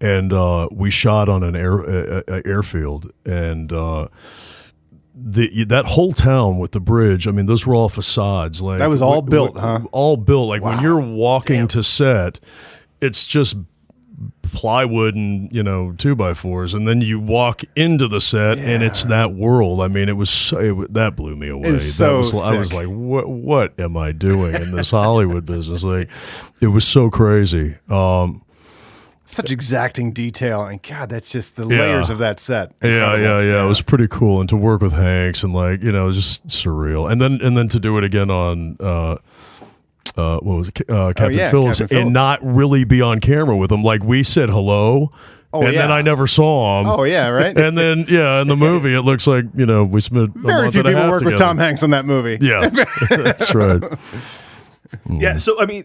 [0.00, 3.72] and uh, we shot on an air a, a airfield, and.
[3.72, 4.08] Uh,
[5.16, 8.60] the that whole town with the bridge, I mean, those were all facades.
[8.60, 9.80] Like That was all wh- wh- built, huh?
[9.92, 10.48] All built.
[10.48, 12.40] Like when you're walking to set,
[13.00, 13.56] it's just
[14.42, 18.82] plywood and you know two by fours, and then you walk into the set and
[18.82, 19.80] it's that world.
[19.80, 21.78] I mean, it was so, it, that blew me away.
[21.80, 25.82] so was- I was like, what what am I doing in this Hollywood business?
[25.84, 26.10] Like,
[26.60, 27.76] it was so crazy.
[27.88, 28.42] Um,
[29.26, 31.78] Such exacting detail, and God, that's just the Yeah.
[31.80, 32.72] layers of that set.
[32.82, 33.22] Yeah, Incredible.
[33.22, 33.64] yeah, yeah.
[33.64, 37.10] It was pretty cool, and to work with Hanks and like you know, just surreal.
[37.10, 39.16] And then and then to do it again on uh,
[40.16, 42.04] uh, what was it, uh, Captain Oh, yeah, Phillips, Captain Phillips.
[42.06, 43.82] and not really be on camera with him.
[43.82, 45.10] Like we said hello,
[45.52, 45.92] Oh, and then.
[45.92, 46.86] I never saw him.
[46.88, 47.56] Oh yeah, right.
[47.64, 50.62] And then yeah, in the movie, it looks like you know we spent a Very
[50.62, 51.38] month few and people half work with.
[51.38, 52.38] Tom Hanks on that movie.
[52.44, 52.68] Yeah,
[53.10, 53.80] that's right.
[55.08, 55.84] Yeah, so I mean,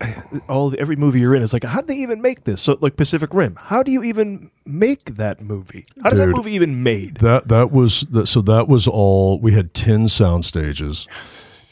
[0.48, 2.60] all every movie you're in is like, how did they even make this?
[2.60, 5.86] So like Pacific Rim, how do you even make that movie?
[6.02, 7.16] How does that movie even made?
[7.18, 9.38] That that was that, so that was all.
[9.40, 11.06] We had ten sound stages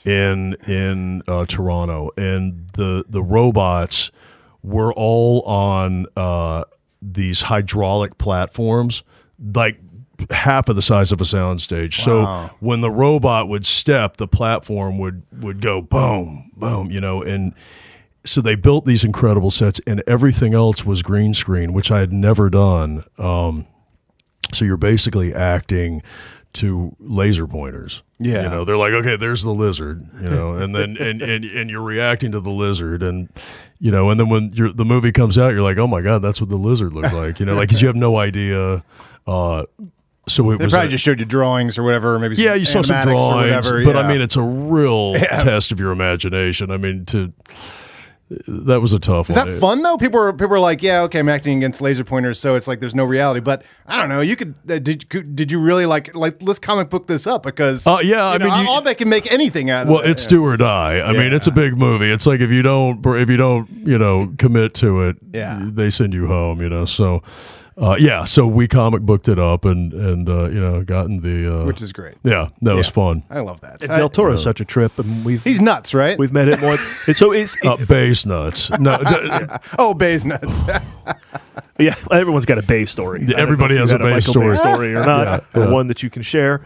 [0.04, 4.10] in in uh, Toronto, and the the robots
[4.62, 6.64] were all on uh,
[7.02, 9.02] these hydraulic platforms,
[9.54, 9.78] like
[10.30, 11.94] half of the size of a soundstage.
[11.94, 12.22] So
[12.60, 17.54] when the robot would step, the platform would would go boom, boom, you know, and
[18.24, 22.12] so they built these incredible sets, and everything else was green screen, which I had
[22.12, 23.04] never done.
[23.18, 23.66] Um,
[24.52, 26.02] so you're basically acting
[26.54, 28.02] to laser pointers.
[28.18, 28.44] Yeah.
[28.44, 31.68] You know, they're like, okay, there's the lizard, you know, and then and, and and
[31.70, 33.28] you're reacting to the lizard and
[33.80, 36.22] you know, and then when you're, the movie comes out, you're like, oh my god,
[36.22, 38.82] that's what the lizard looked like, you know, like 'cause you have no idea.
[39.26, 39.64] Uh,
[40.26, 42.18] so it They was probably a- just showed you drawings or whatever.
[42.18, 43.30] Maybe yeah, you saw some drawings,
[43.70, 44.00] whatever, but yeah.
[44.02, 46.70] I mean, it's a real test of your imagination.
[46.70, 47.30] I mean, to
[48.48, 49.46] that was a tough Is one.
[49.48, 49.96] that fun though?
[49.98, 52.80] People were people were like, yeah, okay, I'm acting against laser pointers, so it's like
[52.80, 53.40] there's no reality.
[53.40, 54.20] But I don't know.
[54.22, 57.42] You could uh, did could, did you really like like let's comic book this up
[57.42, 60.00] because Uh, yeah, I know, mean, you- I'll make can make anything out of Well,
[60.00, 60.10] it.
[60.10, 61.00] it's do or die.
[61.00, 62.10] I mean, it's a big movie.
[62.10, 65.60] It's like if you don't, if you don't, you know, commit to it, Yeah.
[65.62, 66.62] they send you home.
[66.62, 67.22] You know, so
[67.76, 71.62] uh, yeah, so we comic booked it up and and uh, you know, gotten the
[71.62, 72.14] uh, which is great.
[72.22, 73.22] yeah, that was fun.
[73.30, 73.82] I love that.
[73.82, 76.18] And I- Del Toro's such a trip, and we've he's nuts, right?
[76.18, 76.82] we've met him once.
[77.06, 78.70] And so it's Uh, base nuts.
[78.78, 79.46] No, d-
[79.78, 80.60] oh, Bay's nuts.
[81.78, 81.94] yeah.
[82.10, 83.24] Everyone's got a Bay story.
[83.28, 84.48] I everybody has a got Bay Michael story.
[84.50, 85.70] Bay story or not, Yeah, or yeah.
[85.72, 86.62] one that you can share.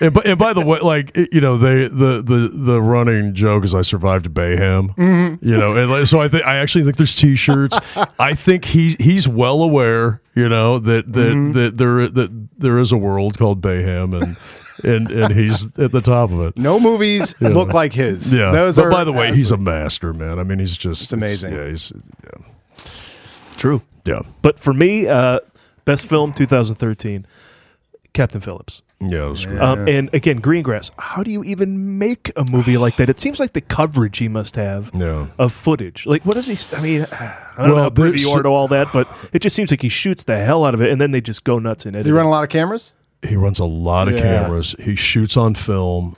[0.00, 3.64] and, by, and by the way, like you know, they the the the running joke
[3.64, 4.94] is I survived Bayhem.
[4.96, 5.46] Mm-hmm.
[5.48, 7.78] You know, and like, so I think I actually think there's T-shirts.
[8.18, 10.20] I think he he's well aware.
[10.34, 11.52] You know that that Mm-hmm.
[11.52, 14.36] that there that there is a world called Bayhem, and
[14.84, 16.56] and and he's at the top of it.
[16.56, 18.32] no movies look like his.
[18.32, 20.38] Yeah, those but are by the way, he's a master, man.
[20.38, 21.52] I mean, he's just It's amazing.
[21.54, 21.92] yeah, he's
[22.24, 22.46] yeah,
[23.56, 23.82] True.
[24.04, 25.40] yeah, But for me, uh,
[25.84, 27.26] best film 2013,
[28.12, 28.82] Captain Phillips.
[29.00, 29.26] yeah.
[29.26, 29.60] it was great.
[29.60, 30.90] Um, and again, Greengrass.
[30.98, 33.08] How do you even make a movie like that?
[33.10, 35.26] It seems like the coverage he must have Yeah.
[35.38, 36.06] of footage.
[36.06, 36.76] Like, what does he?
[36.76, 39.08] I mean, I don't know Well, how privy there's- you are to all that, but
[39.32, 41.44] it just seems like he shoots the hell out of it, and then they just
[41.44, 42.12] go nuts in Does editing.
[42.12, 42.92] he run a lot of cameras?
[43.26, 44.42] He runs a lot of Yeah.
[44.42, 44.74] cameras.
[44.80, 46.16] He shoots on film.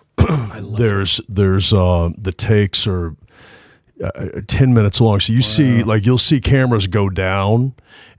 [0.78, 3.14] there's there's uh, the takes are
[4.02, 7.74] uh, ten minutes long, so you see like you'll see cameras go down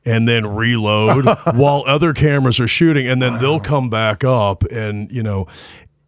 [0.05, 5.11] and then reload while other cameras are shooting, and then they'll come back up, and
[5.11, 5.47] you know.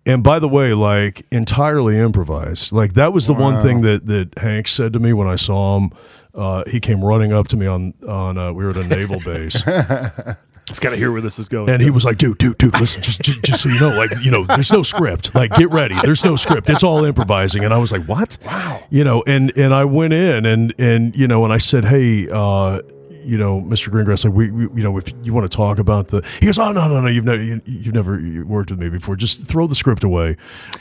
[0.05, 2.71] And by the way, like entirely improvised.
[2.71, 5.77] Like that was the one thing that that Hank said to me when I saw
[5.77, 5.91] him.
[6.33, 9.19] Uh, he came running up to me on on uh, we were at a naval
[9.19, 9.61] base.
[10.69, 11.69] It's got to hear where this is going.
[11.69, 14.11] And he was like, dude, dude, dude, listen, just, just, just so you know, like,
[14.21, 15.33] you know, there's no script.
[15.33, 15.95] Like, get ready.
[16.01, 16.69] There's no script.
[16.69, 17.63] It's all improvising.
[17.63, 18.37] And I was like, what?
[18.45, 18.83] Wow.
[18.89, 22.27] You know, and, and I went in and, and, you know, and I said, hey,
[22.29, 22.81] uh,
[23.27, 23.89] you know, Mr.
[23.89, 26.57] Greengrass, like we, we, you know, if you want to talk about the, he goes,
[26.57, 29.15] oh no, no, no, you've never, you, you've never worked with me before.
[29.15, 30.37] Just throw the script away.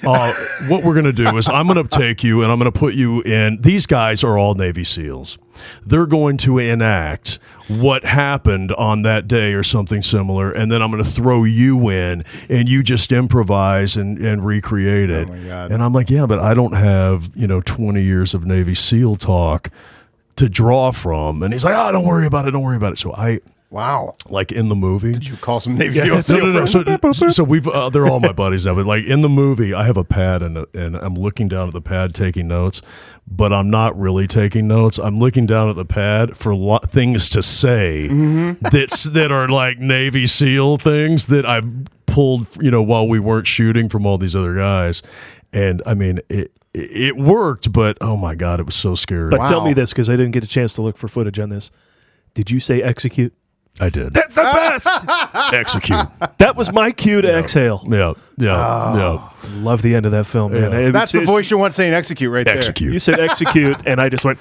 [0.07, 0.33] Uh,
[0.69, 3.61] what we're gonna do is I'm gonna take you and I'm gonna put you in.
[3.61, 5.39] These guys are all Navy SEALs.
[5.85, 7.39] They're going to enact
[7.69, 11.91] what happened on that day or something similar, and then I'm going to throw you
[11.91, 15.29] in, and you just improvise and, and recreate it.
[15.29, 15.73] my God.
[15.73, 19.17] And I'm like, yeah, but I don't have you know 20 years of Navy SEAL
[19.17, 19.71] talk
[20.37, 21.43] to draw from.
[21.43, 22.99] And he's like, oh, don't worry about it, don't worry about it.
[22.99, 24.15] So I Wow.
[24.29, 25.13] like in the movie.
[25.13, 27.13] Did You call some Navy Yeah, SEAL No, no, no.
[27.13, 28.75] So, so we've uh, they're all my buddies now.
[28.77, 31.67] But like in the movie, I have a pad and a, and I'm looking down
[31.67, 32.81] at the pad taking notes,
[33.27, 34.99] but I'm not really taking notes.
[34.99, 38.07] I'm looking down at the pad for lo- things to say
[38.61, 41.69] that's that are like Navy SEAL things that I've
[42.07, 45.03] pulled, you know, while we weren't shooting from all these other guys.
[45.53, 49.31] And I mean, it it worked, but oh my god, it was so scary.
[49.31, 51.49] but tell me this because I didn't get a chance to look for footage on
[51.49, 51.71] this.
[52.35, 53.33] Did you say execute?
[53.79, 54.89] I did That's the best.
[55.53, 56.07] execute.
[56.39, 57.83] that was my cue to exhale.
[57.87, 59.19] Yeah, yeah, yeah.
[59.19, 59.51] Oh.
[59.57, 60.73] Love the end of that film, man.
[60.73, 60.79] Yeah.
[60.79, 62.53] It- That's the voice you want saying execute right yeah.
[62.53, 62.57] there.
[62.57, 62.93] Execute.
[62.93, 64.39] You said execute, and I just went.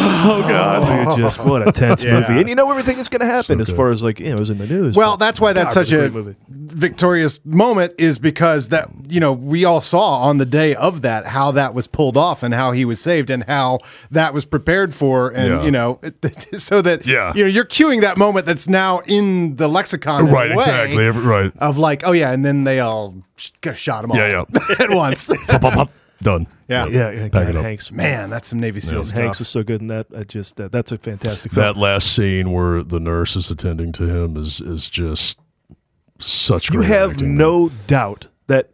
[0.00, 1.08] Oh God!
[1.08, 1.16] Oh.
[1.16, 2.20] just what a tense Yeah.
[2.20, 4.26] movie, and you know everything that's going to happen So as far as like you
[4.28, 4.96] know, it was in the news.
[4.96, 6.36] Well, but that's why that's God, such what a great movie.
[6.48, 11.26] victorious moment is because that you know we all saw on the day of that
[11.26, 13.78] how that was pulled off and how he was saved and how
[14.10, 15.62] that was prepared for and Yeah.
[15.64, 16.00] you know
[16.52, 17.32] so that Yeah.
[17.34, 20.56] you know you're cueing that moment that's now in the lexicon in a Right, way
[20.56, 21.04] exactly.
[21.06, 21.52] Every- right.
[21.58, 24.60] of like oh yeah and then they all sh- shot him all Yeah, yeah.
[24.80, 25.90] at once Pop, pop, pop.
[26.20, 26.46] Done.
[26.68, 27.62] yeah Yeah, yeah, Pack God, it up.
[27.64, 27.92] Hanks.
[27.92, 30.06] man that's some Navy SEAL stuff Hanks was so good in that.
[30.16, 31.64] I just uh, that's a fantastic film.
[31.64, 35.38] That last scene where the nurse is attending to him is is just
[36.18, 37.36] such you have acting, man.
[37.38, 38.70] no doubt that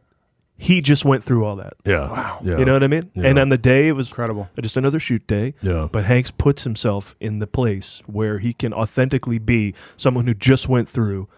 [0.57, 1.75] he just went through all that.
[1.85, 2.11] Yeah.
[2.11, 2.39] Wow.
[2.43, 2.59] Yeah.
[2.59, 3.11] You know what I mean?
[3.15, 3.27] Yeah.
[3.27, 4.49] And on the day, it was Incredible.
[4.61, 5.55] Just another shoot day.
[5.61, 5.89] Yeah.
[5.91, 10.69] But Hanks puts himself in the place where he can authentically be someone who just
[10.69, 11.29] went through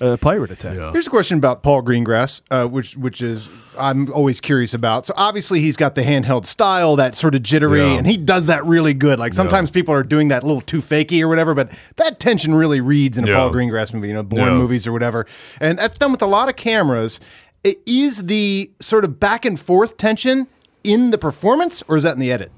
[0.00, 0.76] a pirate attack.
[0.76, 0.90] Yeah.
[0.92, 5.06] Here's a question about Paul Greengrass, uh, which which is I'm always curious about.
[5.06, 7.98] So obviously he's got the handheld style, that sort of jittery, Yeah.
[7.98, 9.18] and he does that really good.
[9.18, 12.54] Like sometimes people are doing that a little too fakey or whatever, but that tension
[12.54, 13.34] really reads in a Yeah.
[13.36, 14.54] Paul Greengrass movie, you know, Bourne Yeah.
[14.58, 15.26] movies or whatever.
[15.60, 17.20] And that's done with a lot of cameras.
[17.62, 20.46] It is the sort of back and forth tension
[20.84, 22.50] in the performance, or is that in the edit?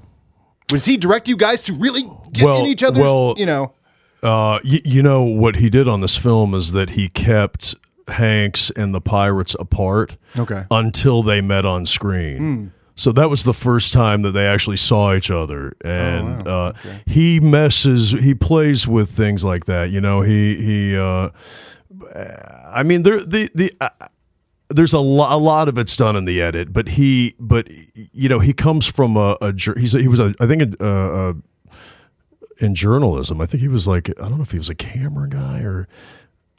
[0.67, 3.71] Does he direct you guys to really get Well- in each other's, well- you know?
[4.23, 7.75] Uh, y- you know what he did on this film is that he kept
[8.07, 10.17] Hanks and the pirates apart.
[10.37, 10.65] Okay.
[10.71, 12.71] Until they met on screen.
[12.95, 16.73] So that was the first time that they actually saw each other, and uh,
[17.05, 18.09] he messes.
[18.09, 19.91] He plays with things like that.
[19.91, 20.97] You know, he he.
[20.97, 21.29] Uh,
[22.73, 23.71] I mean, there the the.
[23.79, 23.89] Uh,
[24.69, 27.69] there's a, lo- a lot of it's done in the edit, but he, but
[28.11, 30.85] you know, he comes from a, a he's a, he was a, I think a,
[30.85, 31.33] a, a
[32.59, 33.41] in journalism.
[33.41, 35.87] I think he was like I don't know if he was a camera guy or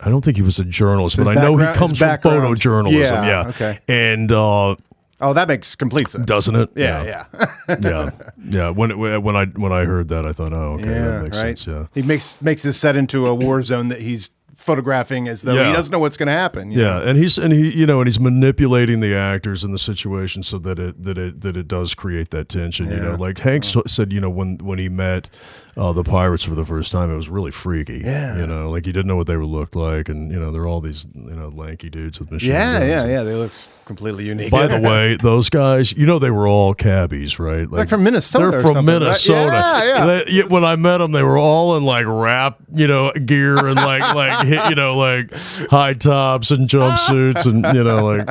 [0.00, 2.92] I don't think he was a journalist, but I know he comes from photojournalism.
[2.92, 3.78] Yeah, Yeah, okay.
[3.88, 4.76] and uh,
[5.20, 6.24] Oh, that makes complete sense.
[6.26, 6.70] doesn't it?
[6.76, 7.76] Yeah, yeah.
[7.80, 8.10] yeah,
[8.48, 8.70] yeah.
[8.70, 11.36] When it, when I when I heard that, I thought, oh, okay, Yeah, that makes
[11.42, 11.58] right.
[11.58, 11.66] sense.
[11.66, 11.86] Yeah.
[11.92, 14.30] he makes makes this set into a war zone that he's
[14.68, 16.70] photographing as though he doesn't know what's going to happen.
[16.70, 17.00] you know?
[17.00, 20.42] Yeah, and he's and he you know and he's manipulating the actors in the situation
[20.42, 22.90] so that it that it that it does create that tension.
[22.90, 25.30] You know, like Hanks said, you know, when when he met
[25.76, 28.02] uh, the pirates for the first time, it was really freaky.
[28.04, 28.36] Yeah.
[28.36, 30.66] you know, like he didn't know what they would look like, and you know, they're
[30.66, 32.90] all these you know lanky dudes with machine yeah, guns.
[32.90, 33.22] yeah, yeah.
[33.22, 33.52] They look
[33.84, 34.50] completely unique.
[34.50, 37.70] By the way, those guys, you know, they were all cabbies, right?
[37.70, 39.00] Like from Minnesota They're from something, right?
[39.00, 39.52] Minnesota.
[39.52, 40.06] Yeah, yeah.
[40.06, 43.56] They- yeah, when I met them, they were all in like rap, you know, gear
[43.56, 45.32] and like like you know like
[45.70, 48.28] high tops and jumpsuits and you know like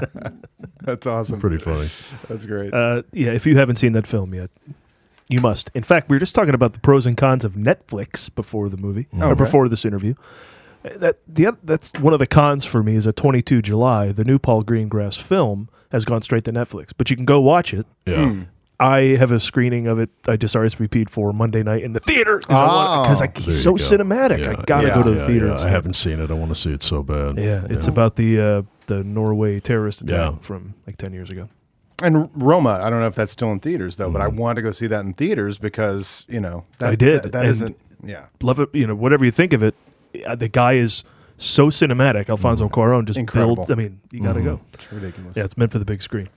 [0.81, 1.39] that's awesome.
[1.39, 1.89] pretty funny.
[2.27, 2.73] That's great.
[2.73, 4.49] Uh, yeah, if you haven't seen that film yet,
[5.29, 5.69] you must.
[5.73, 8.77] In fact, we were just talking about the pros and cons of Netflix before the
[8.77, 9.43] movie Oh, or okay.
[9.43, 10.13] before this interview.
[10.85, 14.23] Uh, That the that's one of the cons for me is a 22 July, the
[14.23, 17.85] new Paul Greengrass film has gone straight to Netflix, but you can go watch it.
[18.05, 18.29] Yeah.
[18.29, 18.41] Hmm.
[18.79, 20.09] I have a screening of it.
[20.27, 23.77] I just RSVP'd for Monday night in the theater because Oh, he's so go.
[23.83, 24.47] cinematic.
[24.47, 25.47] I gotta yeah, go to the yeah, theater.
[25.47, 25.63] yeah.
[25.65, 26.29] I haven't seen it.
[26.29, 27.37] I want to see it so bad.
[27.37, 30.37] Yeah, it's about the uh, the Norway terrorist attack Yeah.
[30.41, 31.47] from like 10 years ago.
[32.03, 34.37] and Roma, I don't know if that's still in theaters though, but I Mm-hmm.
[34.37, 37.41] want to go see that in theaters because you know that, I did, That, that
[37.41, 37.77] and- isn't.
[38.05, 38.25] Yeah.
[38.43, 38.69] love it.
[38.73, 39.73] You know, whatever you think of it,
[40.27, 41.03] uh, the guy is
[41.37, 42.29] so cinematic.
[42.29, 43.55] Alfonso Cuarón just Incredible.
[43.55, 43.71] builds.
[43.71, 44.59] I mean, you got to go.
[44.75, 45.35] It's ridiculous.
[45.35, 46.29] Yeah, it's meant for the big screen.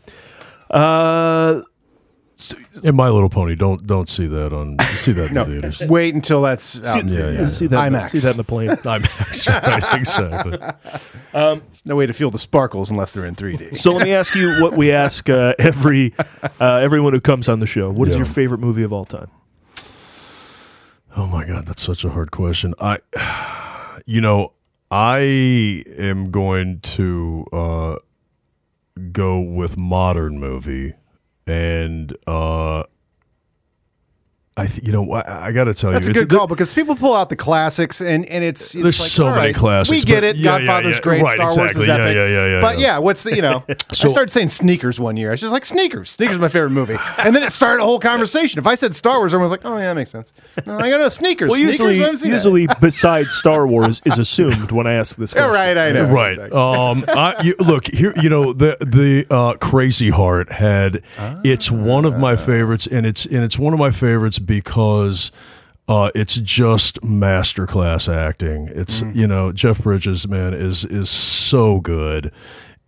[0.71, 1.61] Uh,
[2.85, 5.83] And My Little Pony, don't don't see that on see that in No, theaters.
[5.89, 7.01] wait until that's out.
[7.03, 7.39] in Yeah, theaters.
[7.39, 7.47] yeah.
[7.49, 7.87] see that.
[7.87, 8.09] in the- IMAX.
[8.11, 8.69] See that in the plane.
[8.71, 9.95] IMAX, right?
[10.01, 10.59] Exactly.
[11.33, 13.77] There's no way to feel the sparkles unless they're in 3D.
[13.77, 16.15] so let me ask you what we ask uh, every
[16.61, 17.91] uh, everyone who comes on the show.
[17.91, 18.19] What is Yeah.
[18.19, 19.29] your favorite movie of all time?
[21.17, 22.75] Oh my god, that's such a hard question.
[22.81, 22.99] I,
[24.07, 24.55] you know,
[24.91, 27.97] I am going to uh,
[29.13, 30.95] go with modern movie,
[31.51, 32.85] and uh,
[34.61, 36.47] I, th- you know, I, I got to tell That's a you, good it's- call
[36.47, 39.47] because people pull out the classics and, and it's, it's There's like, so all many
[39.49, 40.37] right, classics, We get it.
[40.37, 41.01] yeah, yeah, Godfather's yeah.
[41.03, 41.23] great.
[41.23, 42.15] Right, Star Wars is epic.
[42.15, 42.87] yeah, yeah, yeah, But yeah.
[42.87, 43.65] yeah, what's the you know?
[43.93, 45.31] So- I started saying sneakers one year.
[45.31, 46.11] I was just like sneakers.
[46.11, 48.59] Sneakers is my favorite movie, and then it started a whole conversation.
[48.59, 50.33] If I said Star Wars, everyone was like, "Oh yeah, that makes sense."
[50.67, 51.51] No, I got no sneakers.
[51.51, 51.73] Well, sneakers?
[51.81, 52.37] usually, I haven't seen that.
[52.37, 55.55] usually besides Star Wars is assumed when I ask this Yeah, question.
[55.77, 55.79] right.
[55.79, 56.05] I know.
[56.05, 56.33] right.
[56.39, 56.59] Exactly.
[56.59, 58.13] Um, I, you, look here.
[58.21, 61.03] You know the the uh, Crazy Heart had.
[61.45, 65.31] It's one of my favorites, and it's and it's one of my favorites because.
[65.89, 68.69] Uh, it's just masterclass acting.
[68.73, 72.31] It's you know Jeff Bridges, man, is is so good,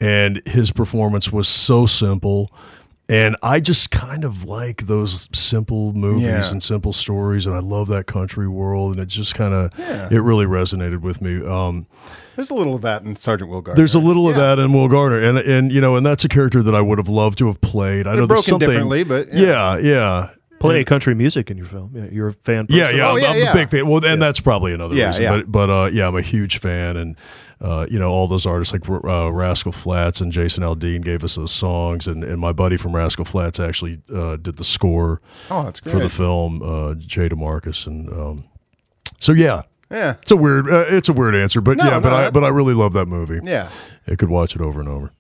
[0.01, 2.53] and his performance was so simple,
[3.09, 6.51] and I just kind of like those simple movies Yeah.
[6.53, 9.73] and simple stories, and I love that country world, and it just kind of
[10.13, 11.45] it really resonated with me.
[11.45, 11.89] Um,
[12.37, 13.81] There's a little of that in Sergeant Will Gardner.
[13.81, 16.29] there's a little of that in Will Garner, and and you know, and that's a
[16.29, 18.07] character that I would have loved to have played.
[18.07, 20.29] I They're know there's something differently, but yeah, yeah.
[20.63, 21.91] Plenty of country music in your film.
[21.95, 22.67] Yeah, you're a fan.
[22.71, 22.97] Yeah, person.
[22.99, 23.51] yeah, Oh, I'm, yeah, I'm yeah.
[23.51, 23.87] a big fan.
[23.89, 25.23] Well, and that's probably another Yeah, reason.
[25.25, 25.37] yeah.
[25.39, 27.17] But, but uh, yeah, I'm a huge fan, and
[27.61, 31.37] uh, you know all those artists like uh, Rascal Flatts and Jason Aldean gave us
[31.37, 35.65] those songs, and, and my buddy from Rascal Flatts actually uh, did the score Oh,
[35.65, 35.93] that's great.
[35.93, 38.45] for the film, uh, Jay DeMarcus, and um,
[39.21, 40.15] so yeah, Yeah.
[40.23, 42.49] it's a weird, uh, it's a weird answer, but No, yeah, but I but I
[42.49, 43.39] really love that movie.
[43.45, 43.69] Yeah.
[44.09, 45.13] I could watch it over and over.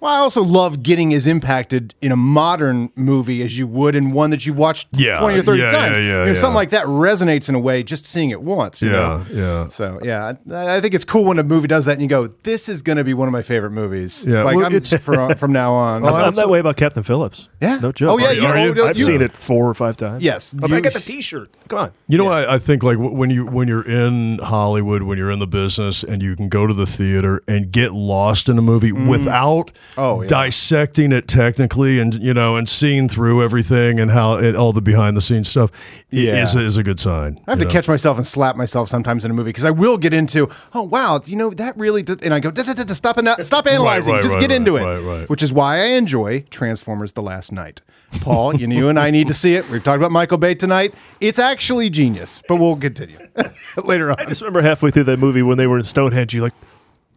[0.00, 4.12] Well, I also love getting as impacted in a modern movie as you would in
[4.12, 5.96] one that you watched Yeah, 20 or 30 yeah, times.
[5.98, 6.34] yeah, yeah, You know, yeah.
[6.34, 8.82] Something like that resonates in a way just seeing it once.
[8.82, 9.26] you Yeah, know?
[9.32, 9.68] yeah.
[9.70, 12.26] So, yeah, I, I think it's cool when a movie does that and you go,
[12.26, 14.24] this is going to be one of my favorite movies.
[14.26, 16.04] Yeah, Like, well, I'm, it's- from, from now on.
[16.04, 17.48] I'm, I'm that way about Captain Phillips.
[17.62, 17.76] Yeah?
[17.78, 18.10] no joke.
[18.12, 19.96] Oh, yeah, Are you- you- oh, you- no, I've you- seen it four or five
[19.96, 20.22] times.
[20.22, 21.50] Yes, I, I got the T-shirt.
[21.68, 21.92] Come on.
[22.06, 25.30] You know, what I, I think like when you when you're in Hollywood, when you're
[25.30, 28.62] in the business, and you can go to the theater and get lost in a
[28.62, 29.08] movie mm-hmm.
[29.08, 30.28] without Oh, yeah.
[30.28, 34.82] dissecting it technically, and you know, and seeing through everything and how it, all the
[34.82, 35.70] behind the scenes stuff
[36.10, 36.42] Yeah.
[36.42, 37.40] is, a, is a good sign.
[37.46, 37.70] I have to know?
[37.70, 40.82] catch myself and slap myself sometimes in a movie because I will get into, oh
[40.82, 43.28] wow, you know that really, did, and I go, "Da, da, da, da, stop and
[43.44, 45.28] stop analyzing, right, just right, get into it, right, right.
[45.30, 47.80] which is why I enjoy Transformers: The Last Knight.
[48.20, 49.68] Paul, you, know, you and I need to see it.
[49.68, 50.94] We've talked about Michael Bay tonight.
[51.20, 53.18] It's actually genius, but we'll continue
[53.82, 54.16] later on.
[54.20, 56.54] I just remember halfway through that movie when they were in Stonehenge, you're like,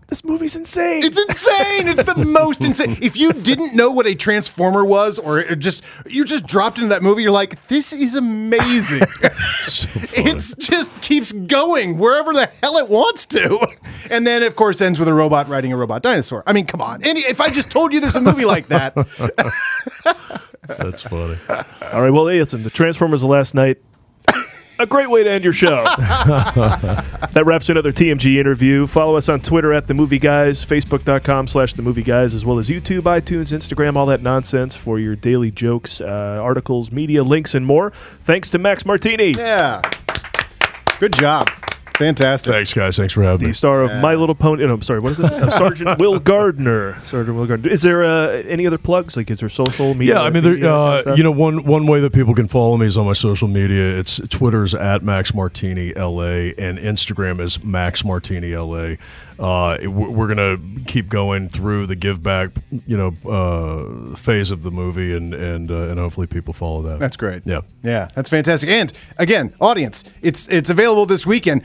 [0.09, 1.03] this movie's insane.
[1.03, 1.87] It's insane.
[1.87, 2.97] It's the most insane.
[3.01, 7.03] If you didn't know what a transformer was, or just you just dropped into that
[7.03, 9.03] movie, you're like, this is amazing.
[9.21, 13.67] it just keeps going wherever the hell it wants to,
[14.09, 16.43] and then of course ends with a robot riding a robot dinosaur.
[16.47, 17.03] I mean, come on.
[17.03, 18.95] And if I just told you there's a movie like that,
[20.77, 21.37] That's funny.
[21.49, 23.77] All right, well, hey, listen, the Transformers of last night.
[24.79, 25.83] A great way to end your show.
[27.33, 28.87] that wraps another TMG interview.
[28.87, 32.57] Follow us on Twitter at The Movie Guys, Facebook.com slash The Movie Guys, as well
[32.59, 36.05] as YouTube, iTunes, Instagram, all that nonsense for your daily jokes, uh,
[36.41, 37.91] articles, media, links, and more.
[37.91, 39.81] Thanks to Max Martini, yeah,
[41.01, 41.49] good job,
[41.99, 42.51] fantastic.
[42.51, 42.97] Thanks, guys.
[42.97, 43.49] Thanks for having the me.
[43.51, 44.65] The star of My Little Pony.
[44.65, 45.25] No, I'm sorry, what is it?
[45.25, 46.97] Uh, Sergeant Will Gardner.
[47.01, 47.69] Sergeant Will Gardner.
[47.69, 49.15] Is there uh, any other plugs?
[49.15, 50.15] Like, is there social media?
[50.15, 52.87] Yeah, I mean, there, uh, you know, one one way that people can follow me
[52.87, 53.99] is on my social media.
[53.99, 58.95] It's Twitter's at Max Martini LA, and Instagram is Max Martini LA.
[59.39, 62.49] Uh, we're we're gonna keep going through the give back,
[62.85, 66.99] you know, uh, phase of the movie, and and uh, and hopefully people follow that.
[66.99, 67.43] That's great.
[67.45, 67.61] Yeah.
[67.81, 68.69] Yeah, that's fantastic.
[68.69, 71.63] And again, audience, it's it's available this weekend.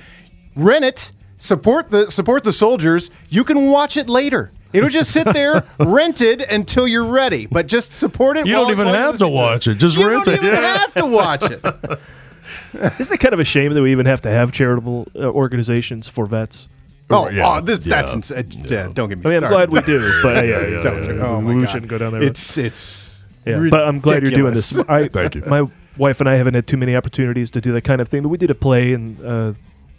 [0.57, 3.11] Rent it, support the support the soldiers.
[3.29, 4.53] You can watch it later.
[4.73, 7.47] It'll just sit there rented until you're ready.
[7.47, 8.47] But just support it.
[8.47, 9.75] You don't even have to watch it.
[9.77, 10.43] Just you rent it.
[10.43, 10.79] You don't even Yeah.
[10.79, 11.61] have to watch it.
[13.01, 16.09] Isn't it kind of a shame that we even have to have charitable uh, organizations
[16.09, 16.69] for vets?
[17.11, 17.59] Oh, Yeah.
[17.59, 18.51] oh, this that's insane.
[18.65, 21.05] Yeah, don't get me I mean, I'm glad we do, but uh, yeah, yeah, don't-
[21.19, 21.23] yeah.
[21.27, 21.71] Oh my we God.
[21.71, 22.23] shouldn't go down there.
[22.23, 24.77] It's it's yeah, but I'm glad you're doing this.
[24.89, 25.43] I, Thank you.
[25.47, 28.23] My wife and I haven't had too many opportunities to do that kind of thing,
[28.23, 29.25] but we did a play and.
[29.25, 29.53] uh,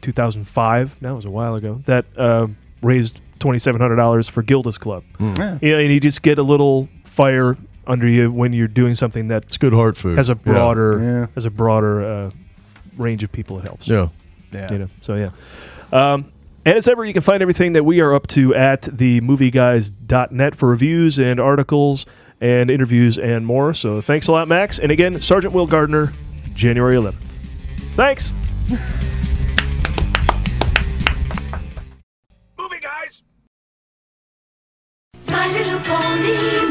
[0.06, 1.00] 2005.
[1.02, 1.82] That was a while ago.
[1.86, 2.48] That uh,
[2.82, 5.04] raised $2,700 for Gilda's Club.
[5.20, 9.28] You know, and you just get a little fire under you when you're doing something
[9.28, 10.18] that's good heart food.
[10.18, 10.52] has a Yeah.
[10.54, 11.28] broader Yeah.
[11.36, 12.30] has a broader uh,
[12.98, 13.60] range of people.
[13.60, 13.88] It helps.
[13.88, 14.08] Yeah.
[14.52, 14.72] Yeah.
[14.72, 15.30] You know, so yeah.
[15.92, 16.32] Um,
[16.66, 20.70] and as ever, you can find everything that we are up to at themovieguys.net for
[20.70, 22.06] reviews and articles
[22.42, 23.74] and interviews and more.
[23.74, 24.80] So thanks a lot, Max.
[24.80, 26.12] And again, Sergeant Will Gardner,
[26.56, 27.16] January 11th.
[27.96, 28.34] Thanks.
[36.16, 36.65] You.